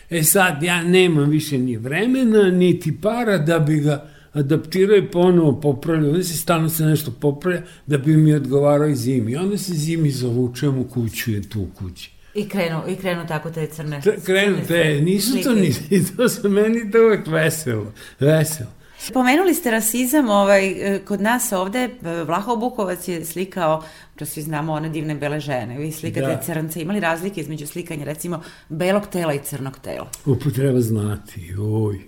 E 0.10 0.24
sad, 0.24 0.64
ja 0.64 0.84
nemam 0.84 1.30
više 1.30 1.58
ni 1.58 1.78
vremena, 1.78 2.44
niti 2.44 2.98
para 3.02 3.38
da 3.38 3.60
bi 3.60 3.80
ga 3.80 4.10
adaptirao 4.34 4.98
i 4.98 5.12
ponovo 5.12 5.62
popravljao. 5.62 6.12
Onda 6.12 6.24
se 6.24 6.38
stalno 6.38 6.70
se 6.70 6.86
nešto 6.86 7.12
popravlja 7.12 7.62
da 7.88 7.98
bi 7.98 8.18
mi 8.18 8.34
odgovarao 8.34 8.88
i 8.88 8.96
zimi. 8.96 9.36
Onda 9.36 9.58
se 9.58 9.74
zimi 9.74 10.12
zavučujem 10.12 10.78
u 10.78 10.84
kuću, 10.84 11.32
je 11.32 11.50
tu 11.50 11.62
u 11.62 11.68
kući. 11.76 12.12
I 12.34 12.50
krenu, 12.50 12.82
I 12.88 12.96
krenu 12.96 13.28
tako 13.28 13.50
te 13.50 13.68
crne. 13.68 14.02
Krenu 14.26 14.58
te, 14.68 15.02
nisu 15.02 15.44
to 15.44 15.54
ni, 15.56 15.74
to 16.18 16.30
su 16.30 16.50
meni 16.50 16.92
to 16.92 16.98
uvek 16.98 17.28
veselo, 17.28 17.94
veselo. 18.20 18.70
Pomenuli 19.14 19.54
ste 19.54 19.72
rasizam, 19.72 20.30
ovaj, 20.30 20.68
e, 20.68 21.00
kod 21.06 21.22
nas 21.22 21.52
ovde, 21.52 21.80
e, 21.80 22.24
Vlaho 22.24 22.56
Bukovac 22.56 23.08
je 23.08 23.26
slikao, 23.26 23.84
to 24.16 24.26
svi 24.26 24.42
znamo, 24.42 24.74
one 24.74 24.90
divne 24.90 25.16
bele 25.16 25.40
žene, 25.40 25.78
vi 25.78 25.92
slikate 25.92 26.28
da. 26.28 26.42
crnce, 26.46 26.82
imali 26.82 27.00
razlike 27.00 27.42
između 27.42 27.68
slikanja, 27.68 28.06
recimo, 28.06 28.42
belog 28.70 29.08
tela 29.08 29.34
i 29.34 29.40
crnog 29.44 29.80
tela? 29.80 30.10
Upo 30.26 30.50
treba 30.50 30.82
znati, 30.82 31.56
oj. 31.60 32.00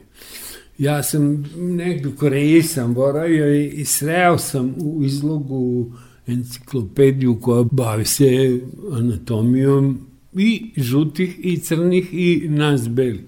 Ja 0.77 1.03
sam 1.03 1.45
negdje 1.55 2.07
u 2.07 2.15
Koreji 2.15 2.63
sam 2.63 2.93
boravio 2.93 3.55
i, 3.55 3.85
sreo 3.85 4.37
sam 4.37 4.75
u 4.79 5.03
izlogu 5.03 5.91
enciklopediju 6.27 7.39
koja 7.41 7.63
bavi 7.71 8.05
se 8.05 8.59
anatomijom 8.91 10.07
i 10.33 10.73
žutih 10.77 11.39
i 11.39 11.57
crnih 11.57 12.09
i 12.11 12.49
nas 12.49 12.89
beli 12.89 13.27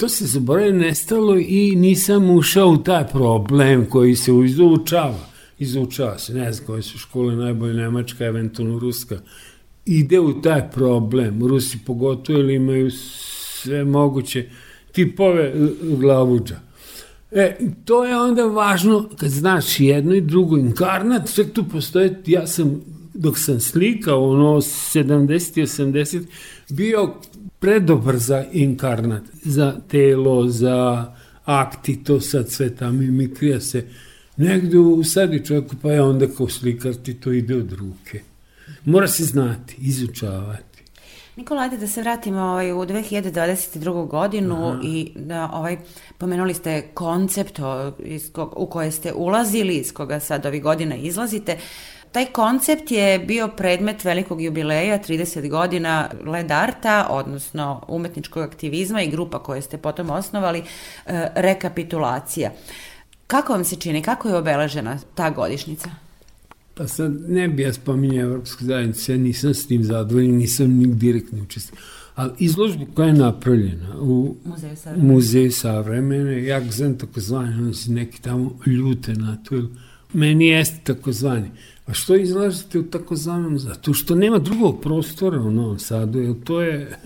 to 0.00 0.08
se 0.08 0.26
zaboravio 0.26 0.72
nestalo 0.72 1.36
i 1.38 1.76
nisam 1.76 2.30
ušao 2.30 2.68
u 2.68 2.76
taj 2.76 3.06
problem 3.08 3.86
koji 3.86 4.16
se 4.16 4.32
izučava. 4.44 5.26
Izučava 5.58 6.18
se, 6.18 6.34
ne 6.34 6.52
znam 6.52 6.66
koje 6.66 6.82
su 6.82 6.98
škole 6.98 7.36
najbolje, 7.36 7.74
Nemačka, 7.74 8.24
eventualno 8.24 8.78
Ruska. 8.78 9.18
Ide 9.84 10.20
u 10.20 10.42
taj 10.42 10.70
problem. 10.70 11.46
Rusi 11.46 11.78
pogotovo 11.86 12.38
ili 12.38 12.54
imaju 12.54 12.90
sve 12.90 13.84
moguće 13.84 14.48
tipove 14.92 15.52
glavuđa. 15.82 16.60
E, 17.30 17.56
to 17.84 18.04
je 18.04 18.20
onda 18.20 18.44
važno 18.44 19.08
kad 19.16 19.30
znaš 19.30 19.80
jedno 19.80 20.14
i 20.14 20.20
drugo 20.20 20.56
inkarnat, 20.56 21.28
sve 21.28 21.48
tu 21.48 21.64
postoje, 21.64 22.22
ja 22.26 22.46
sam, 22.46 22.80
dok 23.20 23.38
sam 23.38 23.60
slikao 23.60 24.30
ono 24.30 24.56
70 24.60 25.60
i 25.60 25.62
80, 25.62 26.22
bio 26.68 27.14
predobar 27.58 28.16
za 28.16 28.44
inkarnat, 28.52 29.22
za 29.42 29.76
telo, 29.88 30.48
za 30.48 31.12
akti, 31.44 32.04
to 32.04 32.20
sad 32.20 32.50
sve 32.50 32.76
ta 32.76 32.90
mimikrija 32.90 33.60
se 33.60 33.84
negde 34.36 34.78
usadi 34.78 35.44
čovjeku, 35.44 35.76
pa 35.82 35.92
je 35.92 36.02
onda 36.02 36.26
kao 36.36 36.48
slikar 36.48 36.94
ti 36.94 37.14
to 37.14 37.32
ide 37.32 37.56
od 37.56 37.72
ruke. 37.72 38.20
Mora 38.84 39.08
se 39.08 39.24
znati, 39.24 39.76
izučavati. 39.78 40.82
Nikola, 41.36 41.62
ajde 41.62 41.76
da 41.76 41.86
se 41.86 42.00
vratimo 42.00 42.40
ovaj, 42.40 42.72
u 42.72 42.76
2022. 42.76 44.06
godinu 44.08 44.68
Aha. 44.68 44.80
i 44.84 45.12
da 45.16 45.50
ovaj, 45.52 45.76
pomenuli 46.18 46.54
ste 46.54 46.82
koncept 46.94 47.58
o, 47.58 47.92
iz 47.98 48.32
kog, 48.32 48.54
u 48.56 48.66
koje 48.66 48.90
ste 48.90 49.12
ulazili, 49.12 49.74
iz 49.74 49.92
koga 49.92 50.20
sad 50.20 50.46
ovih 50.46 50.62
godina 50.62 50.96
izlazite. 50.96 51.58
Taj 52.12 52.26
koncept 52.26 52.90
je 52.90 53.18
bio 53.18 53.48
predmet 53.48 54.04
velikog 54.04 54.42
jubileja, 54.42 54.98
30 55.08 55.48
godina 55.48 56.10
led 56.26 56.50
arta, 56.50 57.06
odnosno 57.10 57.84
umetničkog 57.88 58.42
aktivizma 58.42 59.02
i 59.02 59.10
grupa 59.10 59.38
koje 59.38 59.62
ste 59.62 59.78
potom 59.78 60.10
osnovali, 60.10 60.58
e, 60.58 60.64
rekapitulacija. 61.34 62.50
Kako 63.26 63.52
vam 63.52 63.64
se 63.64 63.76
čini, 63.76 64.02
kako 64.02 64.28
je 64.28 64.36
obeležena 64.36 64.98
ta 65.14 65.30
godišnjica? 65.30 65.90
Pa 66.74 66.88
sad 66.88 67.12
ne 67.28 67.48
bi 67.48 67.62
ja 67.62 67.72
spominjao 67.72 68.24
Evropsku 68.24 68.64
zajednicu, 68.64 69.12
ja 69.12 69.18
nisam 69.18 69.54
s 69.54 69.66
tim 69.66 69.84
zadovoljen, 69.84 70.36
nisam 70.36 70.70
ni 70.70 70.94
direktno 70.94 71.42
učestvio. 71.42 71.80
Ali 72.14 72.32
izložba 72.38 72.84
koja 72.94 73.06
je 73.06 73.12
napravljena 73.12 74.00
u 74.00 74.36
Muzeju 74.44 74.76
savremene, 74.76 75.12
muzeju 75.12 75.52
savremene 75.52 76.44
ja 76.44 76.60
ga 76.60 76.70
znam 76.70 76.98
tako 76.98 77.20
zvani, 77.20 77.54
ono 77.54 77.74
se 77.74 77.90
neki 77.90 78.22
tamo 78.22 78.58
ljute 78.66 79.12
na 79.12 79.36
to, 79.44 79.62
meni 80.12 80.46
jeste 80.48 80.80
tako 80.84 81.12
zvani. 81.12 81.50
A 81.86 81.94
što 81.94 82.16
izlažete 82.16 82.78
u 82.78 82.82
takozvanom? 82.82 83.58
Zato 83.58 83.94
što 83.94 84.14
nema 84.14 84.38
drugog 84.38 84.80
prostora 84.82 85.40
u 85.40 85.50
Novom 85.50 85.78
Sadu, 85.78 86.18
jer 86.18 86.34
to 86.44 86.60
je... 86.60 86.98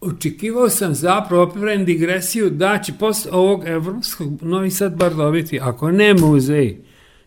Očekivao 0.00 0.68
sam 0.68 0.94
zapravo, 0.94 1.42
opet 1.42 1.86
digresiju, 1.86 2.50
da 2.50 2.78
će 2.78 2.92
posle 2.98 3.32
ovog 3.32 3.62
evropskog 3.66 4.42
Novi 4.42 4.70
Sad 4.70 4.96
bar 4.96 5.14
dobiti, 5.14 5.60
ako 5.60 5.90
ne 5.90 6.14
muzej, 6.14 6.76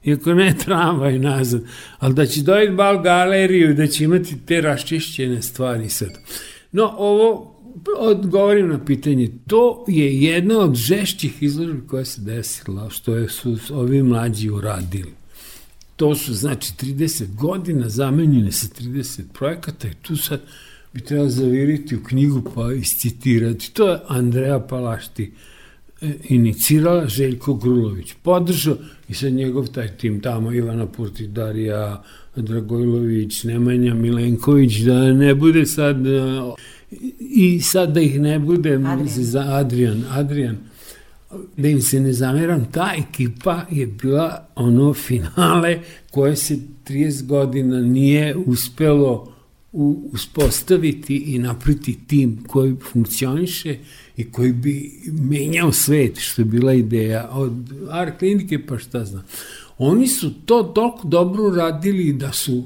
iako 0.04 0.34
ne 0.34 0.56
tramvaj 0.66 1.20
nazad, 1.20 1.62
ali 2.00 2.14
da 2.14 2.26
će 2.26 2.42
dojeti 2.42 2.74
bal 2.74 3.02
galeriju 3.02 3.72
i 3.72 3.74
da 3.74 3.88
će 3.88 4.04
imati 4.04 4.46
te 4.46 4.62
raščišćene 4.62 5.42
stvari 5.42 5.90
sad. 5.90 6.10
No, 6.72 6.96
ovo 6.98 7.53
odgovorim 7.98 8.70
na 8.70 8.86
pitanje. 8.86 9.30
To 9.48 9.86
je 9.88 10.22
jedna 10.22 10.60
od 10.60 10.76
žešćih 10.76 11.44
izložbi 11.44 11.88
koja 11.88 12.06
se 12.06 12.22
desila, 12.22 12.90
što 12.90 13.16
je, 13.16 13.30
su 13.30 13.58
ovi 13.72 14.04
mlađi 14.04 14.50
uradili 14.50 15.14
To 15.96 16.16
su 16.16 16.34
znači 16.34 16.74
30 16.82 17.36
godina 17.36 17.90
zamenjene 17.90 18.52
sa 18.52 18.68
30 18.68 19.22
projekata 19.34 19.88
i 19.88 19.94
tu 20.02 20.18
sad 20.18 20.42
bi 20.94 21.02
trebalo 21.02 21.30
zaviriti 21.30 21.96
u 21.96 22.04
knjigu 22.04 22.42
pa 22.56 22.74
iscitirati. 22.74 23.74
To 23.74 23.90
je 23.90 24.00
Andreja 24.08 24.60
Palašti 24.60 25.32
e, 26.02 26.14
inicirala, 26.30 27.08
Željko 27.08 27.54
Grulović 27.54 28.14
podržao 28.24 28.76
i 29.10 29.14
sad 29.14 29.34
njegov 29.34 29.68
taj 29.68 29.98
tim 29.98 30.22
tamo, 30.22 30.54
Ivana 30.54 30.88
Purti, 30.88 31.28
Darija 31.28 32.04
Dragojlović, 32.36 33.44
Nemanja 33.44 33.94
Milenković, 33.94 34.78
da 34.78 35.14
ne 35.14 35.36
bude 35.36 35.66
sad 35.66 36.08
e, 36.08 36.20
i 37.20 37.62
sad 37.62 37.94
da 37.94 38.02
ih 38.02 38.20
ne 38.20 38.40
bude 38.40 38.74
Adrian. 38.74 39.08
za 39.08 39.44
Adrian, 39.48 40.04
Adrian 40.10 40.58
da 41.58 41.68
im 41.68 41.82
se 41.82 42.00
ne 42.00 42.14
zameram, 42.14 42.66
ta 42.72 42.94
ekipa 42.98 43.66
je 43.72 43.88
bila 43.88 44.48
ono 44.56 44.94
finale 44.94 45.80
koje 46.12 46.36
se 46.36 46.58
30 46.88 47.26
godina 47.26 47.82
nije 47.82 48.36
uspelo 48.36 49.34
u, 49.72 50.10
uspostaviti 50.14 51.18
i 51.18 51.40
napriti 51.40 52.00
tim 52.08 52.44
koji 52.48 52.76
funkcioniše 52.92 53.78
i 54.18 54.32
koji 54.32 54.54
bi 54.54 54.92
menjao 55.06 55.72
svet, 55.72 56.20
što 56.20 56.42
je 56.42 56.46
bila 56.46 56.74
ideja 56.74 57.30
od 57.32 57.54
art 57.90 58.20
klinike 58.20 58.66
pa 58.66 58.78
šta 58.78 59.06
znam. 59.06 59.24
Oni 59.78 60.08
su 60.08 60.34
to 60.46 60.64
toliko 60.64 61.08
dobro 61.08 61.44
uradili 61.44 62.14
da 62.14 62.32
su, 62.32 62.64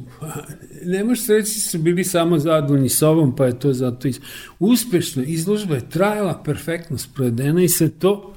ne 0.83 1.03
možeš 1.03 1.27
reći 1.27 1.59
su 1.59 1.77
bili 1.77 2.03
samo 2.03 2.39
zadovoljni 2.39 2.89
sobom, 2.89 3.35
pa 3.35 3.45
je 3.45 3.59
to 3.59 3.73
zato 3.73 4.07
iz... 4.07 4.19
uspešno. 4.59 5.23
Izložba 5.23 5.75
je 5.75 5.89
trajala, 5.89 6.41
perfektno 6.43 6.97
sprovedena 6.97 7.63
i 7.63 7.69
sve 7.69 7.89
to 7.89 8.33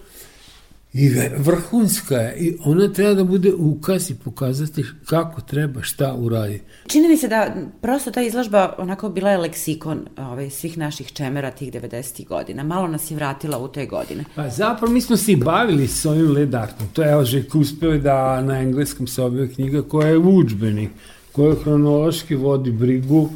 i 0.92 1.10
vrhunska 1.36 2.14
je 2.14 2.36
i 2.36 2.56
ona 2.64 2.92
treba 2.92 3.14
da 3.14 3.24
bude 3.24 3.54
ukaz 3.54 4.10
i 4.10 4.14
pokazati 4.14 4.84
kako 5.04 5.40
treba 5.40 5.82
šta 5.82 6.14
uraditi. 6.14 6.64
Čini 6.86 7.08
mi 7.08 7.16
se 7.16 7.28
da 7.28 7.54
prosto 7.80 8.10
ta 8.10 8.22
izložba 8.22 8.74
onako 8.78 9.08
bila 9.08 9.30
je 9.30 9.38
leksikon 9.38 10.06
ovaj, 10.16 10.50
svih 10.50 10.78
naših 10.78 11.12
čemera 11.12 11.50
tih 11.50 11.72
90. 11.72 12.26
godina. 12.28 12.64
Malo 12.64 12.88
nas 12.88 13.10
je 13.10 13.14
vratila 13.14 13.58
u 13.58 13.68
te 13.68 13.86
godine. 13.86 14.24
Pa 14.34 14.48
zapravo 14.48 14.92
mi 14.92 15.00
smo 15.00 15.16
se 15.16 15.32
i 15.32 15.36
bavili 15.36 15.88
s 15.88 16.04
ovim 16.04 16.32
led 16.32 16.54
artom. 16.54 16.86
To 16.92 17.02
je 17.02 17.24
Željko 17.24 17.58
uspeo 17.58 17.98
da 17.98 18.42
na 18.42 18.58
engleskom 18.60 19.06
se 19.06 19.22
objave 19.22 19.52
knjiga 19.52 19.82
koja 19.82 20.08
je 20.08 20.18
učbenik, 20.18 20.90
koja 21.32 21.54
hronološki 21.54 22.34
vodi 22.34 22.72
brigu 22.72 23.30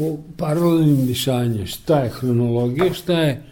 o 0.00 0.18
paralelnim 0.36 1.06
dešanjima. 1.06 1.66
Šta 1.66 1.98
je 1.98 2.10
hronologija, 2.10 2.92
šta 2.92 3.20
je 3.20 3.42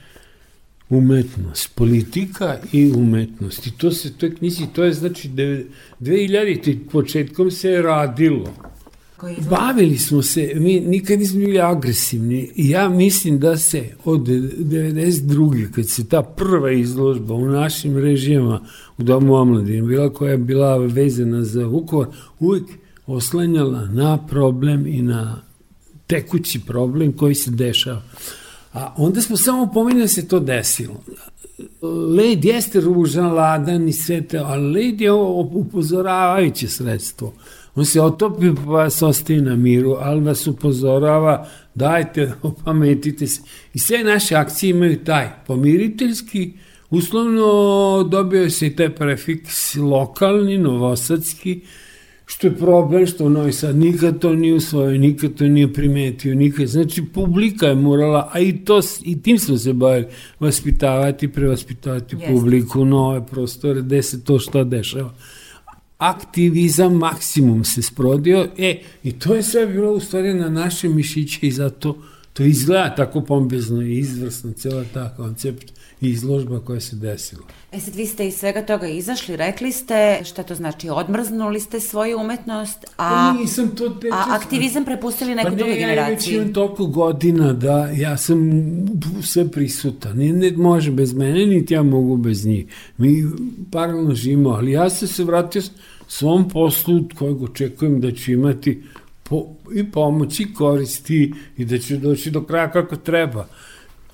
umetnost, 0.91 1.75
politika 1.75 2.59
i 2.73 2.93
umetnost. 2.93 3.67
I 3.67 3.71
to 3.71 3.91
se, 3.91 4.13
to 4.13 4.27
je 4.27 4.35
knjizi, 4.35 4.67
to 4.73 4.85
je 4.85 4.93
znači 4.93 5.29
2000. 6.01 6.79
početkom 6.93 7.51
se 7.51 7.71
je 7.71 7.83
radilo. 7.83 8.55
Bavili 9.51 9.99
smo 9.99 10.23
se, 10.23 10.53
mi 10.55 10.81
nikad 10.81 11.19
nismo 11.19 11.39
bili 11.39 11.61
agresivni 11.61 12.51
ja 12.57 12.89
mislim 12.89 13.39
da 13.39 13.57
se 13.57 13.85
od 14.05 14.21
92. 14.21 15.71
kad 15.71 15.89
se 15.89 16.09
ta 16.09 16.23
prva 16.23 16.73
izložba 16.73 17.35
u 17.35 17.49
našim 17.49 17.99
režijama 17.99 18.61
u 18.99 19.03
Domu 19.03 19.35
omladine 19.35 19.83
bila 19.83 20.13
koja 20.13 20.31
je 20.31 20.39
bila 20.39 20.77
vezana 20.77 21.45
za 21.45 21.67
Vukovar, 21.67 22.09
uvijek 22.39 22.65
oslanjala 23.07 23.87
na 23.87 24.27
problem 24.27 24.87
i 24.87 25.03
na 25.03 25.43
tekući 26.07 26.61
problem 26.67 27.13
koji 27.13 27.35
se 27.35 27.51
dešava. 27.51 28.03
A 28.75 28.95
onda 28.97 29.21
smo 29.21 29.37
samo 29.37 29.71
pomenuli 29.75 30.03
da 30.03 30.09
se 30.09 30.29
to 30.29 30.41
desilo. 30.41 31.01
Led 32.17 32.45
jeste 32.45 32.81
ružan, 32.81 33.35
ladan 33.35 33.89
i 33.89 33.93
sve 33.93 34.23
te, 34.23 34.39
ali 34.39 34.73
led 34.73 35.01
je 35.01 35.13
upozoravajuće 35.13 36.69
sredstvo. 36.69 37.33
On 37.75 37.85
se 37.85 38.01
otopi 38.01 38.55
pa 38.55 38.63
vas 38.63 39.03
ostaje 39.03 39.43
na 39.43 39.57
miru, 39.57 39.97
ali 40.01 40.21
vas 40.21 40.47
upozorava, 40.47 41.49
dajte, 41.75 42.33
opametite 42.43 43.27
se. 43.27 43.43
I 43.75 43.79
sve 43.79 44.05
naše 44.05 44.35
akcije 44.35 44.71
imaju 44.71 45.05
taj 45.05 45.31
pomiriteljski, 45.47 46.53
uslovno 46.91 48.09
dobio 48.11 48.51
se 48.51 48.67
i 48.67 48.77
taj 48.77 48.95
prefiks 48.95 49.75
lokalni, 49.75 50.59
novosadski, 50.59 51.61
Što 52.27 52.47
je 52.47 52.57
problem 52.57 53.07
što 53.07 53.29
Novi 53.29 53.53
Sad 53.53 53.77
nikad 53.77 54.19
to 54.19 54.35
nije 54.35 54.55
usvojio, 54.55 54.99
nikad 54.99 55.35
to 55.35 55.45
nije 55.45 55.73
primetio, 55.73 56.35
nikad. 56.35 56.67
Znači, 56.67 57.03
publika 57.15 57.67
je 57.67 57.75
morala, 57.75 58.31
a 58.33 58.41
i, 58.41 58.65
to, 58.65 58.81
i 59.03 59.23
tim 59.23 59.39
smo 59.39 59.57
se 59.57 59.73
bavili, 59.73 60.07
vaspitavati, 60.41 61.29
prevaspitavati 61.29 62.17
Jeste. 62.17 62.33
publiku, 62.33 62.85
nove 62.85 63.27
prostore, 63.27 63.83
gde 63.83 64.03
se 64.03 64.25
to 64.25 64.39
što 64.39 64.65
dešava. 64.65 65.15
Aktivizam 65.99 66.97
maksimum 66.97 67.65
se 67.65 67.83
sprodio, 67.83 68.49
e, 68.59 68.81
i 69.03 69.13
to 69.13 69.35
je 69.35 69.43
sve 69.43 69.67
bilo 69.67 69.93
u 69.93 70.01
stvari 70.01 70.35
na 70.35 70.49
naše 70.49 70.89
mišiće 70.89 71.47
i 71.47 71.51
zato 71.51 71.97
to 72.33 72.43
izgleda 72.43 72.95
tako 72.95 73.21
pompezno 73.21 73.83
i 73.83 73.99
izvrsno, 73.99 74.53
cijela 74.53 74.85
ta 74.95 75.15
koncept 75.17 75.73
izložba 76.01 76.61
koja 76.61 76.81
se 76.81 76.97
desila. 76.97 77.43
E 77.73 77.81
sad, 77.81 77.95
vi 77.95 78.07
ste 78.07 78.29
iz 78.29 78.35
svega 78.35 78.67
toga 78.67 78.87
izašli, 78.87 79.37
rekli 79.37 79.73
ste, 79.73 80.21
šta 80.25 80.43
to 80.43 80.55
znači, 80.55 80.89
odmrznuli 80.91 81.61
ste 81.61 81.81
svoju 81.81 82.19
umetnost, 82.19 82.85
a, 82.85 82.89
pa 82.97 83.41
nisam 83.41 83.69
to 83.77 83.89
te, 83.89 84.09
a 84.13 84.25
aktivizam 84.29 84.85
prepustili 84.85 85.35
nekoj 85.35 85.51
pa 85.51 85.57
drugoj 85.57 85.77
generaciji. 85.77 86.07
Pa 86.07 86.11
ne, 86.11 86.13
ja 86.13 86.17
već 86.17 86.29
imam 86.29 86.53
toliko 86.53 86.87
godina 86.87 87.53
da 87.53 87.89
ja 87.97 88.17
sam 88.17 88.39
sve 89.23 89.51
prisutan. 89.51 90.17
Ne, 90.17 90.33
ne 90.33 90.53
može 90.53 90.91
bez 90.91 91.13
mene, 91.13 91.47
niti 91.47 91.75
ja 91.75 91.83
mogu 91.83 92.17
bez 92.17 92.47
njih. 92.47 92.67
Mi 92.97 93.25
paralelno 93.71 94.15
živimo, 94.15 94.51
ali 94.51 94.73
ja 94.73 94.91
sam 94.91 95.09
se 95.09 95.25
vratio 95.25 95.63
svom 96.09 96.49
poslu 96.49 97.05
kojeg 97.19 97.43
očekujem 97.43 98.01
da 98.01 98.13
ću 98.13 98.33
imati 98.33 98.83
po, 99.23 99.47
i 99.75 99.91
pomoć 99.91 100.41
i 100.41 100.55
koristi 100.55 101.33
i 101.57 101.65
da 101.65 101.79
ću 101.79 101.97
doći 101.97 102.31
do 102.31 102.43
kraja 102.43 102.71
kako 102.71 102.97
treba. 102.97 103.47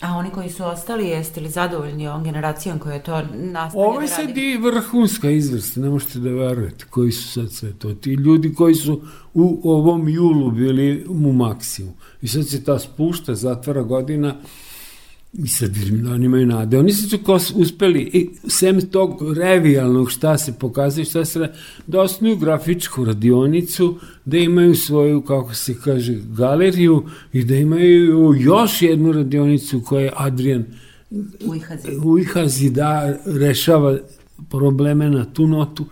A 0.00 0.16
oni 0.16 0.30
koji 0.30 0.50
su 0.50 0.64
ostali, 0.64 1.08
jeste 1.08 1.40
li 1.40 1.48
zadovoljni 1.48 2.08
ovom 2.08 2.24
generacijom 2.24 2.78
koja 2.78 2.94
je 2.94 3.02
to 3.02 3.22
nastavlja 3.32 3.86
Ovo 3.86 4.00
je 4.00 4.06
da 4.06 4.14
sad 4.14 4.36
i 4.36 4.56
vrhunska 4.56 5.30
izvrsta, 5.30 5.80
ne 5.80 5.88
možete 5.90 6.18
da 6.18 6.30
verujete 6.30 6.84
koji 6.90 7.12
su 7.12 7.28
sad 7.28 7.52
sve 7.52 7.72
to. 7.72 7.94
Ti 7.94 8.10
ljudi 8.10 8.54
koji 8.54 8.74
su 8.74 9.02
u 9.34 9.70
ovom 9.70 10.08
julu 10.08 10.50
bili 10.50 11.06
u 11.08 11.32
maksimu. 11.32 11.92
I 12.22 12.28
sad 12.28 12.48
se 12.48 12.64
ta 12.64 12.78
spušta, 12.78 13.34
zatvara 13.34 13.82
godina, 13.82 14.36
I 15.32 15.48
sad 15.48 15.70
da 15.70 16.14
imaju 16.14 16.46
nade. 16.46 16.78
Oni 16.78 16.92
su 16.92 17.18
uspeli, 17.54 18.00
i 18.02 18.30
sem 18.48 18.80
tog 18.80 19.32
revijalnog 19.36 20.10
šta 20.10 20.38
se 20.38 20.52
pokazuje, 20.52 21.04
šta 21.04 21.24
se 21.24 21.48
da 21.86 22.00
osnuju 22.00 22.36
grafičku 22.36 23.04
radionicu, 23.04 23.98
da 24.24 24.38
imaju 24.38 24.74
svoju, 24.74 25.20
kako 25.22 25.54
se 25.54 25.74
kaže, 25.84 26.18
galeriju 26.36 27.04
i 27.32 27.44
da 27.44 27.56
imaju 27.56 28.34
još 28.34 28.82
jednu 28.82 29.12
radionicu 29.12 29.82
koja 29.86 30.04
je 30.04 30.12
Adrian 30.16 30.64
Ujhazi, 31.46 31.88
Ujhazi 32.04 32.70
da 32.70 33.16
rešava 33.26 33.98
probleme 34.50 35.10
na 35.10 35.24
tu 35.24 35.46
notu. 35.46 35.84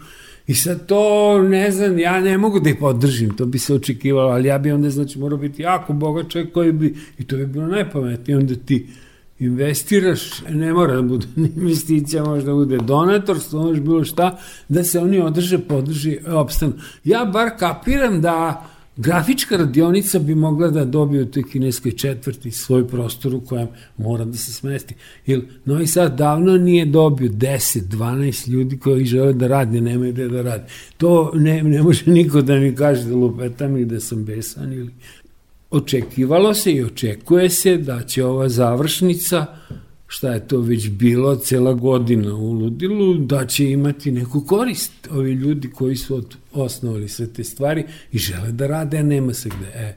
I 0.46 0.54
sad 0.54 0.86
to, 0.86 1.42
ne 1.42 1.70
znam, 1.70 1.98
ja 1.98 2.20
ne 2.20 2.38
mogu 2.38 2.60
da 2.60 2.70
ih 2.70 2.76
podržim, 2.80 3.36
to 3.36 3.46
bi 3.46 3.58
se 3.58 3.74
očekivalo, 3.74 4.30
ali 4.30 4.48
ja 4.48 4.58
bi 4.58 4.70
onda, 4.70 4.90
znači, 4.90 5.18
morao 5.18 5.38
biti 5.38 5.62
jako 5.62 5.92
bogat 5.92 6.30
čovjek 6.30 6.52
koji 6.52 6.72
bi, 6.72 6.94
i 7.18 7.24
to 7.24 7.36
bi 7.36 7.46
bilo 7.46 7.66
najpametnije, 7.66 8.38
onda 8.38 8.54
ti 8.54 8.86
investiraš, 9.40 10.42
ne 10.48 10.72
mora 10.72 10.96
da 10.96 11.02
bude 11.02 11.26
investicija, 11.56 12.24
može 12.24 12.44
da 12.44 12.54
bude 12.54 12.78
donatorstvo, 12.78 13.62
može 13.62 13.80
bilo 13.80 14.04
šta, 14.04 14.38
da 14.68 14.84
se 14.84 14.98
oni 14.98 15.20
održe, 15.20 15.58
podrži, 15.58 16.18
opstanu. 16.26 16.72
Ja 17.04 17.24
bar 17.24 17.50
kapiram 17.58 18.20
da 18.20 18.66
grafička 18.98 19.56
radionica 19.56 20.18
bi 20.18 20.34
mogla 20.34 20.68
da 20.68 20.84
dobije 20.84 21.22
u 21.22 21.26
toj 21.26 21.42
kineskoj 21.42 21.92
četvrti 21.92 22.50
svoj 22.50 22.88
prostor 22.88 23.34
u 23.34 23.40
kojem 23.40 23.68
mora 23.96 24.24
da 24.24 24.36
se 24.36 24.52
smesti. 24.52 24.94
Jer 25.26 25.42
Novi 25.64 25.86
Sad 25.86 26.16
davno 26.18 26.56
nije 26.56 26.84
dobio 26.84 27.28
10, 27.28 27.80
12 27.80 28.48
ljudi 28.48 28.78
koji 28.78 29.04
žele 29.04 29.32
da 29.32 29.46
radi, 29.46 29.80
nemaju 29.80 30.12
gde 30.12 30.28
da 30.28 30.42
radi. 30.42 30.64
To 30.96 31.32
ne, 31.34 31.62
ne 31.62 31.82
može 31.82 32.10
niko 32.10 32.42
da 32.42 32.54
mi 32.54 32.74
kaže 32.74 33.04
da 33.04 33.14
lupetam 33.14 33.76
ili 33.76 33.84
da 33.84 34.00
sam 34.00 34.24
besan 34.24 34.72
ili 34.72 34.90
očekivalo 35.70 36.54
se 36.54 36.72
i 36.72 36.84
očekuje 36.84 37.50
se 37.50 37.76
da 37.76 38.02
će 38.02 38.24
ova 38.24 38.48
završnica, 38.48 39.46
šta 40.06 40.32
je 40.32 40.48
to 40.48 40.60
već 40.60 40.88
bilo 40.88 41.36
cela 41.36 41.72
godina 41.72 42.34
u 42.34 42.52
ludilu, 42.52 43.14
da 43.14 43.46
će 43.46 43.70
imati 43.70 44.12
neku 44.12 44.40
korist 44.40 44.92
ovi 45.10 45.32
ljudi 45.32 45.70
koji 45.70 45.96
su 45.96 46.22
osnovali 46.52 47.08
sve 47.08 47.26
te 47.26 47.44
stvari 47.44 47.84
i 48.12 48.18
žele 48.18 48.52
da 48.52 48.66
rade, 48.66 48.98
a 48.98 49.02
nema 49.02 49.34
se 49.34 49.48
gde. 49.48 49.66
E, 49.66 49.96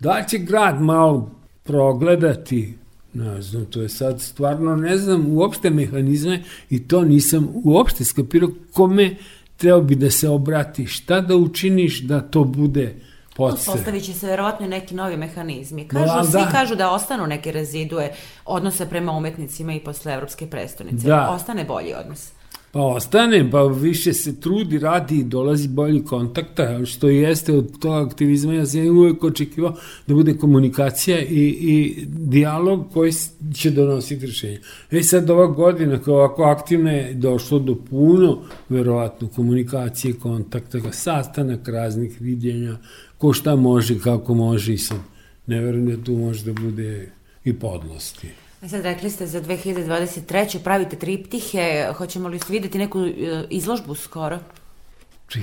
da 0.00 0.24
će 0.30 0.38
grad 0.38 0.82
malo 0.82 1.30
progledati 1.64 2.74
ne 3.16 3.42
znam, 3.42 3.64
to 3.64 3.82
je 3.82 3.88
sad 3.88 4.20
stvarno, 4.20 4.76
ne 4.76 4.98
znam 4.98 5.26
uopšte 5.28 5.70
mehanizme 5.70 6.42
i 6.70 6.82
to 6.82 7.02
nisam 7.02 7.48
uopšte 7.64 8.04
skapirao 8.04 8.50
kome 8.72 9.16
treba 9.56 9.80
bi 9.80 9.94
da 9.94 10.10
se 10.10 10.28
obrati, 10.28 10.86
šta 10.86 11.20
da 11.20 11.36
učiniš 11.36 12.02
da 12.02 12.20
to 12.20 12.44
bude 12.44 12.94
Postavit 13.36 14.04
će 14.04 14.12
se 14.12 14.26
verovatno 14.26 14.66
neki 14.66 14.94
novi 14.94 15.16
mehanizmi. 15.16 15.88
Kažu, 15.88 16.16
no, 16.16 16.24
svi 16.24 16.44
da. 16.44 16.50
kažu 16.50 16.74
da 16.74 16.90
ostanu 16.90 17.26
neke 17.26 17.52
rezidue 17.52 18.12
odnose 18.44 18.88
prema 18.88 19.12
umetnicima 19.12 19.74
i 19.74 19.80
posle 19.80 20.12
Evropske 20.12 20.46
prestonice. 20.46 21.06
Da. 21.06 21.30
Ostane 21.30 21.64
bolji 21.64 21.94
odnos. 21.94 22.30
Pa 22.72 22.80
ostane, 22.80 23.50
pa 23.50 23.62
više 23.62 24.12
se 24.12 24.40
trudi, 24.40 24.78
radi 24.78 25.24
dolazi 25.24 25.68
bolji 25.68 26.04
kontakta, 26.04 26.84
što 26.84 27.08
jeste 27.08 27.52
od 27.52 27.78
tog 27.78 28.06
aktivizma, 28.06 28.54
ja 28.54 28.66
sam 28.66 28.98
uvek 28.98 29.24
očekivao 29.24 29.74
da 30.06 30.14
bude 30.14 30.34
komunikacija 30.34 31.20
i, 31.20 31.44
i 31.60 32.04
dijalog 32.06 32.86
koji 32.92 33.12
će 33.54 33.70
donositi 33.70 34.26
rešenje. 34.26 34.60
E 34.90 35.02
sad 35.02 35.30
ova 35.30 35.46
godina 35.46 35.98
koja 35.98 36.16
ovako 36.16 36.42
aktivna 36.42 36.92
je 36.92 37.14
došlo 37.14 37.58
do 37.58 37.76
puno, 37.90 38.38
verovatno, 38.68 39.28
komunikacije, 39.28 40.14
kontakta, 40.14 40.78
sastanak 40.92 41.68
raznih 41.68 42.20
vidjenja, 42.20 42.76
ko 43.18 43.32
šta 43.32 43.56
može, 43.56 43.98
kako 43.98 44.34
može 44.34 44.74
i 44.74 44.78
sad 44.78 44.98
ne 45.46 45.60
verujem 45.60 45.86
da 45.86 46.04
tu 46.04 46.12
može 46.12 46.44
da 46.44 46.60
bude 46.60 47.10
i 47.44 47.52
podlosti. 47.52 48.45
E 48.62 48.68
sad 48.68 48.82
rekli 48.82 49.10
ste 49.10 49.26
za 49.26 49.40
2023. 49.42 50.58
pravite 50.64 50.96
triptihe, 50.96 51.92
hoćemo 51.96 52.28
li 52.28 52.40
videti 52.48 52.78
neku 52.78 52.98
e, 53.00 53.44
izložbu 53.50 53.94
skoro? 53.94 54.38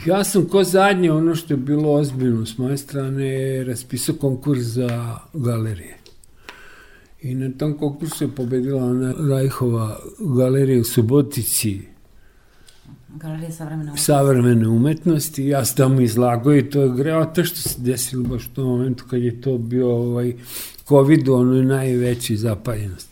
Ja 0.05 0.23
sam 0.23 0.45
ko 0.45 0.63
zadnje, 0.63 1.11
ono 1.11 1.35
što 1.35 1.53
je 1.53 1.57
bilo 1.57 1.93
ozbiljno 1.93 2.45
s 2.45 2.57
moje 2.57 2.77
strane, 2.77 3.63
raspisao 3.63 4.15
konkurs 4.15 4.61
za 4.61 5.19
galerije. 5.33 5.97
I 7.21 7.35
na 7.35 7.57
tom 7.57 7.77
konkursu 7.77 8.23
je 8.23 8.35
pobedila 8.35 8.83
ona 8.83 9.13
Rajhova 9.29 9.99
galerija 10.19 10.81
u 10.81 10.83
Subotici, 10.83 11.81
Galerija 13.15 13.51
savremene 13.51 13.83
umetnosti. 13.83 14.05
Savremene 14.05 14.67
umetnosti. 14.67 15.47
Ja 15.47 15.65
sam 15.65 15.77
tamo 15.77 16.01
izlagao 16.01 16.55
i 16.55 16.69
to 16.69 16.81
je 16.81 16.95
greota 16.95 17.43
što 17.43 17.69
se 17.69 17.81
desilo 17.81 18.23
baš 18.23 18.45
u 18.45 18.49
tom 18.49 18.67
momentu 18.67 19.03
kad 19.09 19.21
je 19.21 19.41
to 19.41 19.57
bio 19.57 19.89
ovaj, 19.89 20.33
COVID, 20.87 21.29
ono 21.29 21.55
je 21.55 21.63
najveći 21.63 22.37
zapaljenost. 22.37 23.09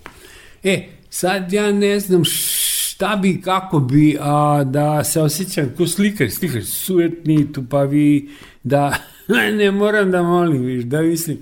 E, 0.63 0.87
sad 1.09 1.53
ja 1.53 1.71
ne 1.71 1.99
znam 1.99 2.23
šta 2.25 3.15
bi, 3.15 3.41
kako 3.41 3.79
bi, 3.79 4.17
a 4.19 4.63
da 4.63 5.03
se 5.03 5.21
osjećam 5.21 5.73
ko 5.77 5.87
slikar, 5.87 6.31
slikar, 6.31 6.65
sujetni, 6.65 7.53
tupavi, 7.53 8.29
da 8.63 8.97
ne 9.57 9.71
moram 9.71 10.11
da 10.11 10.23
molim, 10.23 10.61
viš, 10.61 10.83
da 10.83 11.01
mislim, 11.01 11.37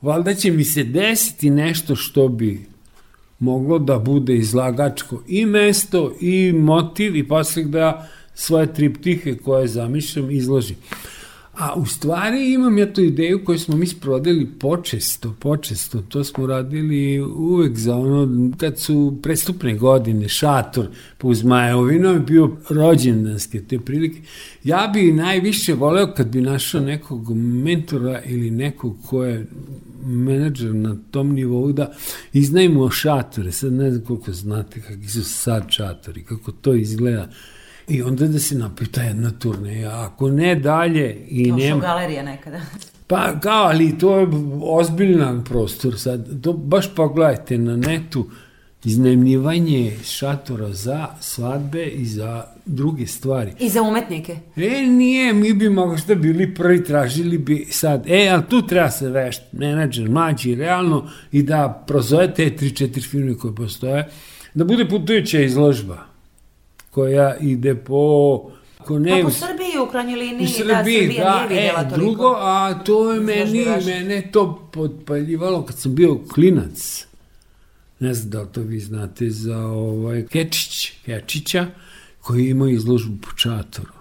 valjda 0.00 0.34
će 0.34 0.50
mi 0.50 0.64
se 0.64 0.84
desiti 0.84 1.50
nešto 1.50 1.96
što 1.96 2.28
bi 2.28 2.66
moglo 3.38 3.78
da 3.78 3.98
bude 3.98 4.36
izlagačko 4.36 5.22
i 5.28 5.46
mesto 5.46 6.16
i 6.20 6.52
motiv 6.52 7.16
i 7.16 7.28
posle 7.28 7.64
da 7.64 8.08
svoje 8.34 8.74
triptihe 8.74 9.36
koje 9.36 9.68
zamišljam 9.68 10.30
izložim. 10.30 10.76
A 11.58 11.74
u 11.74 11.86
stvari 11.86 12.52
imam 12.52 12.78
ja 12.78 12.92
tu 12.92 13.00
ideju 13.00 13.44
koju 13.44 13.58
smo 13.58 13.76
mi 13.76 13.86
sprodili 13.86 14.46
počesto, 14.60 15.34
počesto, 15.40 16.02
to 16.08 16.24
smo 16.24 16.46
radili 16.46 17.20
uvek 17.20 17.78
za 17.78 17.96
ono, 17.96 18.50
kad 18.56 18.78
su 18.78 19.18
prestupne 19.22 19.74
godine, 19.74 20.28
šator, 20.28 20.88
pa 21.18 21.28
uz 21.28 21.44
je 21.44 22.20
bio 22.26 22.56
rođendanske 22.68 23.62
te 23.62 23.78
prilike. 23.78 24.20
Ja 24.64 24.90
bi 24.94 25.12
najviše 25.12 25.74
voleo 25.74 26.14
kad 26.16 26.28
bi 26.28 26.40
našao 26.40 26.80
nekog 26.80 27.36
mentora 27.36 28.22
ili 28.24 28.50
nekog 28.50 28.96
ko 29.06 29.24
je 29.24 29.46
menadžer 30.06 30.74
na 30.74 30.96
tom 31.10 31.32
nivou 31.32 31.72
da 31.72 31.92
iznajmo 32.32 32.90
šatore, 32.90 33.52
sad 33.52 33.72
ne 33.72 33.90
znam 33.90 34.04
koliko 34.04 34.32
znate 34.32 34.80
kakvi 34.80 35.08
su 35.08 35.24
sad 35.24 35.64
šatori, 35.68 36.24
kako 36.24 36.52
to 36.52 36.74
izgleda, 36.74 37.28
I 37.88 38.02
onda 38.02 38.26
da 38.26 38.38
se 38.38 38.54
napita 38.54 39.02
jedna 39.02 39.30
turneja, 39.30 40.04
ako 40.04 40.30
ne 40.30 40.54
dalje 40.54 41.16
i 41.28 41.48
Kao 41.48 41.58
nema... 41.58 41.80
Kao 41.80 41.90
galerija 41.90 42.22
nekada. 42.22 42.60
Pa 43.06 43.40
kao, 43.40 43.64
ali 43.64 43.98
to 43.98 44.18
je 44.18 44.28
ozbiljan 44.62 45.44
prostor 45.44 45.98
sad. 45.98 46.42
To 46.42 46.52
baš 46.52 46.94
pogledajte 46.94 47.58
na 47.58 47.76
netu 47.76 48.26
iznajmljivanje 48.84 49.92
šatora 50.04 50.72
za 50.72 51.06
svadbe 51.20 51.86
i 51.86 52.04
za 52.04 52.44
druge 52.66 53.06
stvari. 53.06 53.52
I 53.60 53.68
za 53.68 53.82
umetnike? 53.82 54.36
E, 54.56 54.86
nije, 54.86 55.32
mi 55.32 55.52
bi 55.52 55.70
možda 55.70 56.14
bili 56.14 56.54
prvi, 56.54 56.84
tražili 56.84 57.38
bi 57.38 57.66
sad, 57.70 58.04
e, 58.06 58.28
ali 58.28 58.42
tu 58.48 58.66
treba 58.66 58.90
se 58.90 59.08
vešt, 59.08 59.42
menadžer, 59.52 60.08
mlađi, 60.10 60.54
realno, 60.54 61.10
i 61.32 61.42
da 61.42 61.84
prozove 61.86 62.34
te 62.34 62.50
3-4 62.50 63.10
firme 63.10 63.34
koje 63.34 63.54
postoje, 63.54 64.08
da 64.54 64.64
bude 64.64 64.88
putujuća 64.88 65.40
izložba 65.40 66.15
koja 66.96 67.36
ide 67.36 67.74
po 67.74 67.96
Ko 68.84 68.98
ne, 68.98 69.22
pa 69.22 69.28
po 69.28 69.30
Srbiji 69.30 69.78
u 69.82 69.90
krajnjoj 69.90 70.18
liniji, 70.18 70.46
u 70.46 70.48
Srbiji, 70.48 70.74
da, 70.74 70.84
Srbija 70.84 71.24
da, 71.24 71.46
nije 71.48 71.48
vidjela 71.48 71.80
e, 71.80 71.88
toliko. 71.88 71.96
Drugo, 71.96 72.34
a 72.38 72.84
to 72.84 73.12
je 73.12 73.20
meni, 73.20 73.64
mene 73.86 74.30
to 74.32 74.70
podpaljivalo 74.72 75.64
kad 75.66 75.78
sam 75.78 75.94
bio 75.94 76.18
klinac. 76.34 77.06
Ne 78.00 78.14
znam 78.14 78.30
da 78.30 78.52
to 78.52 78.60
vi 78.60 78.80
znate 78.80 79.30
za 79.30 79.58
ovaj 79.58 80.26
Kečić, 80.26 80.92
Kečića, 81.04 81.66
koji 82.20 82.48
ima 82.48 82.70
izložbu 82.70 83.16
po 83.22 83.28
čatoru. 83.36 83.92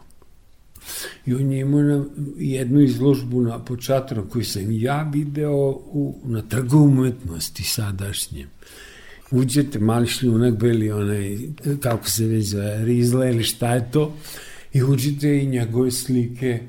I 1.26 1.34
on 1.34 1.52
je 1.52 1.60
imao 1.60 1.82
na, 1.82 2.06
jednu 2.38 2.82
izložbu 2.82 3.42
na 3.42 3.60
počatoru 3.60 4.30
koju 4.30 4.46
sam 4.46 4.72
ja 4.72 5.10
video 5.14 5.70
u, 5.72 6.20
na 6.26 6.42
trgu 6.42 6.78
umetnosti 6.78 7.64
sadašnjem 7.64 8.50
uđete, 9.32 9.80
mali 9.80 10.08
šljunak, 10.08 10.58
beli 10.58 10.92
onaj, 10.92 11.38
kako 11.80 12.10
se 12.10 12.26
već 12.26 12.46
zove, 12.46 12.86
rizla 12.86 13.30
ili 13.30 13.44
šta 13.44 13.74
je 13.74 13.92
to, 13.92 14.14
i 14.74 14.84
uđete 14.84 15.44
i 15.44 15.48
njegove 15.48 15.92
slike 15.92 16.60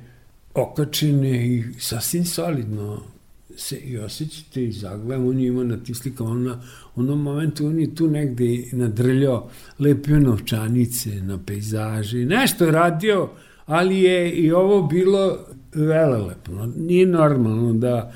okačene 0.54 1.46
i 1.46 1.64
sasvim 1.78 2.24
solidno 2.24 3.02
se 3.56 3.76
i 3.76 3.98
osjećate 3.98 4.64
i 4.64 4.72
zagledam, 4.72 5.26
on 5.26 5.40
je 5.40 5.48
imao 5.48 5.64
na 5.64 5.76
tim 5.76 5.94
slikama, 5.94 6.30
on 6.30 6.42
na 6.42 6.62
onom 6.94 7.22
momentu 7.22 7.66
on 7.66 7.80
je 7.80 7.94
tu 7.94 8.10
negde 8.10 8.64
nadrljao, 8.72 9.50
lepio 9.78 10.20
novčanice 10.20 11.10
na 11.10 11.38
pejzaže, 11.46 12.24
nešto 12.24 12.70
radio, 12.70 13.30
ali 13.66 14.00
je 14.00 14.32
i 14.32 14.52
ovo 14.52 14.82
bilo 14.82 15.38
velelepno. 15.74 16.72
Nije 16.76 17.06
normalno 17.06 17.72
da 17.72 18.12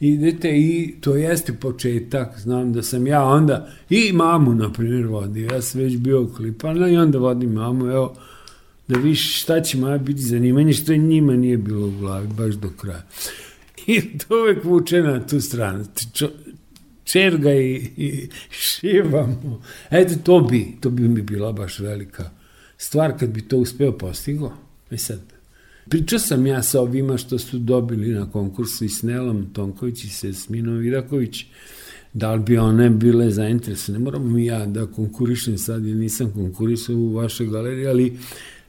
idete 0.00 0.58
i 0.58 0.94
to 1.00 1.14
jeste 1.14 1.52
početak, 1.52 2.38
znam 2.38 2.72
da 2.72 2.82
sam 2.82 3.06
ja 3.06 3.24
onda 3.24 3.68
i 3.90 4.12
mamu, 4.12 4.54
na 4.54 4.72
primjer, 4.72 5.06
vodio, 5.06 5.48
ja 5.54 5.62
sam 5.62 5.80
već 5.80 5.96
bio 5.96 6.28
klipana 6.36 6.88
i 6.88 6.96
onda 6.96 7.18
vodim 7.18 7.52
mamu, 7.52 7.86
evo, 7.86 8.16
da 8.88 8.98
viš 8.98 9.42
šta 9.42 9.60
će 9.60 9.78
moja 9.78 9.98
biti 9.98 10.22
zanimanje, 10.22 10.72
što 10.72 10.96
njima 10.96 11.36
nije 11.36 11.56
bilo 11.56 11.86
u 11.86 11.90
glavi, 11.90 12.26
baš 12.26 12.54
do 12.54 12.70
kraja. 12.80 13.02
I 13.86 14.18
to 14.18 14.40
uvek 14.42 14.64
vuče 14.64 15.02
na 15.02 15.26
tu 15.26 15.40
stranu. 15.40 15.84
Čerga 17.04 17.54
i, 17.54 17.74
i 17.96 18.28
šivamo. 18.50 19.62
Eto, 19.90 20.14
to 20.24 20.40
bi, 20.40 20.76
to 20.80 20.90
bi 20.90 21.08
mi 21.08 21.22
bila 21.22 21.52
baš 21.52 21.78
velika 21.78 22.30
stvar 22.76 23.18
kad 23.18 23.28
bi 23.30 23.42
to 23.42 23.58
uspeo 23.58 23.98
postigo. 23.98 24.52
E 24.90 24.96
sad, 24.96 25.20
Pričao 25.90 26.18
sam 26.18 26.46
ja 26.46 26.62
sa 26.62 26.80
ovima 26.80 27.16
što 27.16 27.38
su 27.38 27.58
dobili 27.58 28.08
na 28.08 28.30
konkursu 28.30 28.84
i 28.84 28.88
s 28.88 29.02
Nelom 29.02 29.46
Tonković 29.52 30.04
i 30.04 30.08
se 30.08 30.32
Sminom 30.32 30.78
Viraković, 30.78 31.44
da 32.12 32.34
li 32.34 32.42
bi 32.42 32.58
one 32.58 32.90
bile 32.90 33.30
zainteresne. 33.30 33.92
Ne 33.92 33.98
moramo 33.98 34.24
mi 34.24 34.46
ja 34.46 34.66
da 34.66 34.86
konkurišem 34.86 35.58
sad, 35.58 35.86
jer 35.86 35.96
nisam 35.96 36.30
konkurisao 36.30 36.96
u 36.96 37.12
vašoj 37.12 37.46
galeriji, 37.46 37.86
ali 37.86 38.18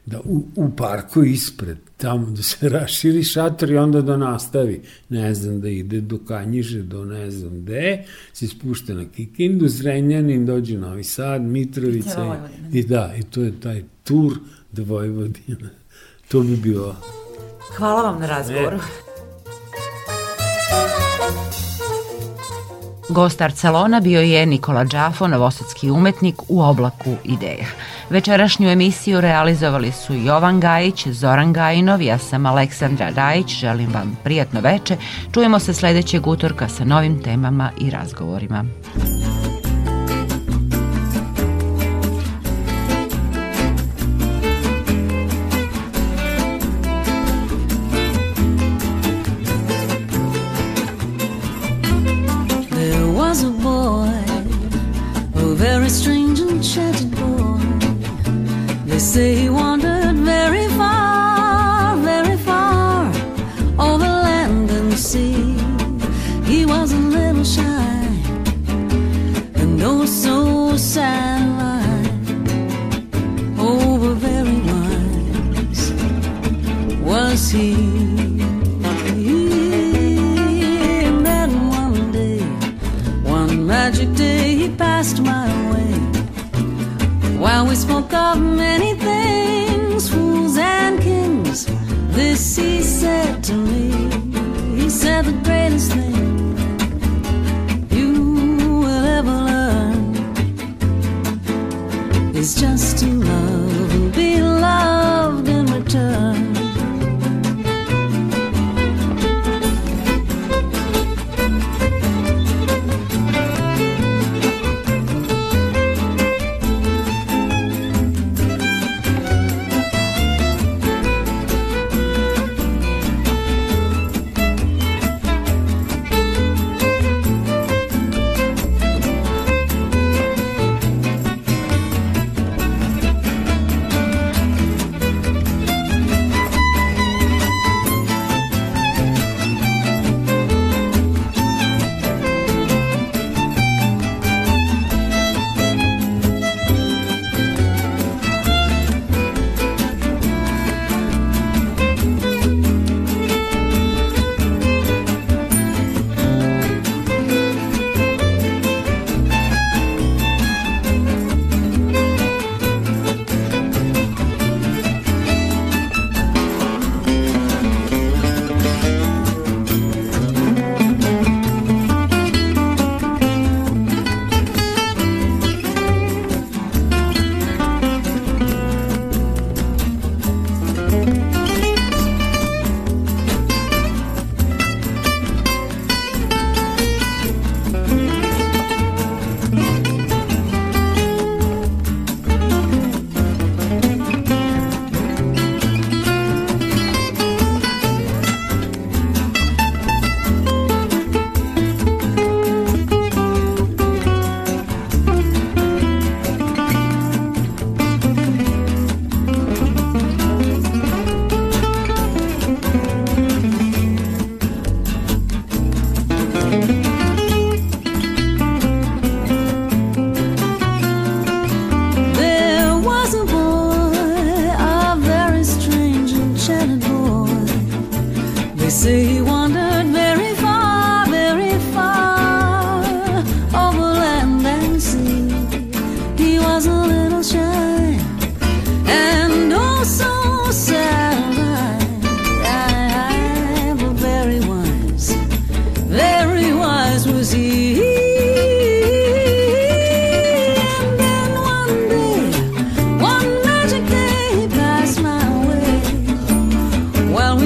da 0.06 0.20
u, 0.20 0.44
u 0.56 0.70
parku 0.78 1.24
ispred, 1.24 1.78
tamo 1.98 2.32
da 2.32 2.44
se 2.44 2.70
raširi 2.80 3.24
šator 3.24 3.72
i 3.72 3.78
onda 3.78 4.02
da 4.02 4.18
nastavi, 4.18 4.82
ne 5.10 5.34
znam, 5.34 5.62
da 5.62 5.70
ide 5.70 6.02
do 6.02 6.18
Kanjiže, 6.18 6.82
do 6.84 7.06
ne 7.06 7.32
znam 7.32 7.62
gde, 7.62 8.04
se 8.34 8.48
spušta 8.48 8.94
na 8.94 9.06
Kikindu, 9.06 9.68
Zrenjanin, 9.68 10.46
dođe 10.46 10.78
Novi 10.78 11.04
Sad, 11.04 11.42
Mitrovica 11.42 12.50
i, 12.74 12.80
i 12.80 12.84
da, 12.84 13.16
i 13.20 13.24
to 13.24 13.42
je 13.42 13.60
taj 13.60 13.84
tur 14.04 14.34
do 14.72 14.84
Vojvodina. 14.84 15.79
To 16.30 16.40
bi 16.40 16.56
bilo. 16.56 16.96
Hvala 17.78 18.02
vam 18.02 18.20
na 18.20 18.28
razgovoru. 18.28 18.78
E. 18.78 18.80
Gost 23.10 23.42
Arcelona 23.42 24.00
bio 24.00 24.22
je 24.22 24.46
Nikola 24.46 24.84
Đafo, 24.84 25.28
novosadski 25.28 25.92
umetnik 25.92 26.36
u 26.48 26.62
oblaku 26.62 27.16
ideja. 27.24 27.66
Večerašnju 28.10 28.70
emisiju 28.70 29.22
realizovali 29.22 29.92
su 29.92 30.14
Jovan 30.14 30.60
Gajić, 30.60 31.08
Zoran 31.08 31.54
Gajinov, 31.54 32.02
ja 32.02 32.18
sam 32.18 32.46
Aleksandra 32.46 33.10
Rajić, 33.16 33.60
želim 33.60 33.94
vam 33.94 34.18
prijatno 34.24 34.62
veče. 34.62 34.98
Čujemo 35.34 35.60
se 35.60 35.74
sledećeg 35.74 36.28
utorka 36.28 36.68
sa 36.68 36.86
novim 36.86 37.24
temama 37.24 37.72
i 37.78 37.90
razgovorima. 37.90 38.66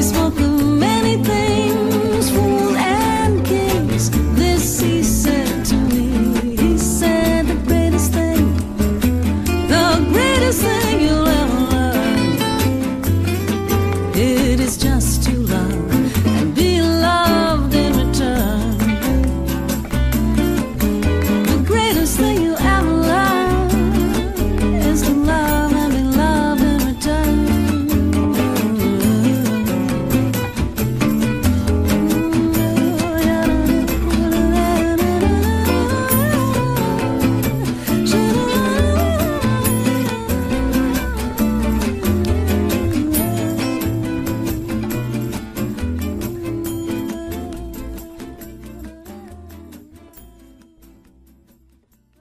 smoke 0.04 0.43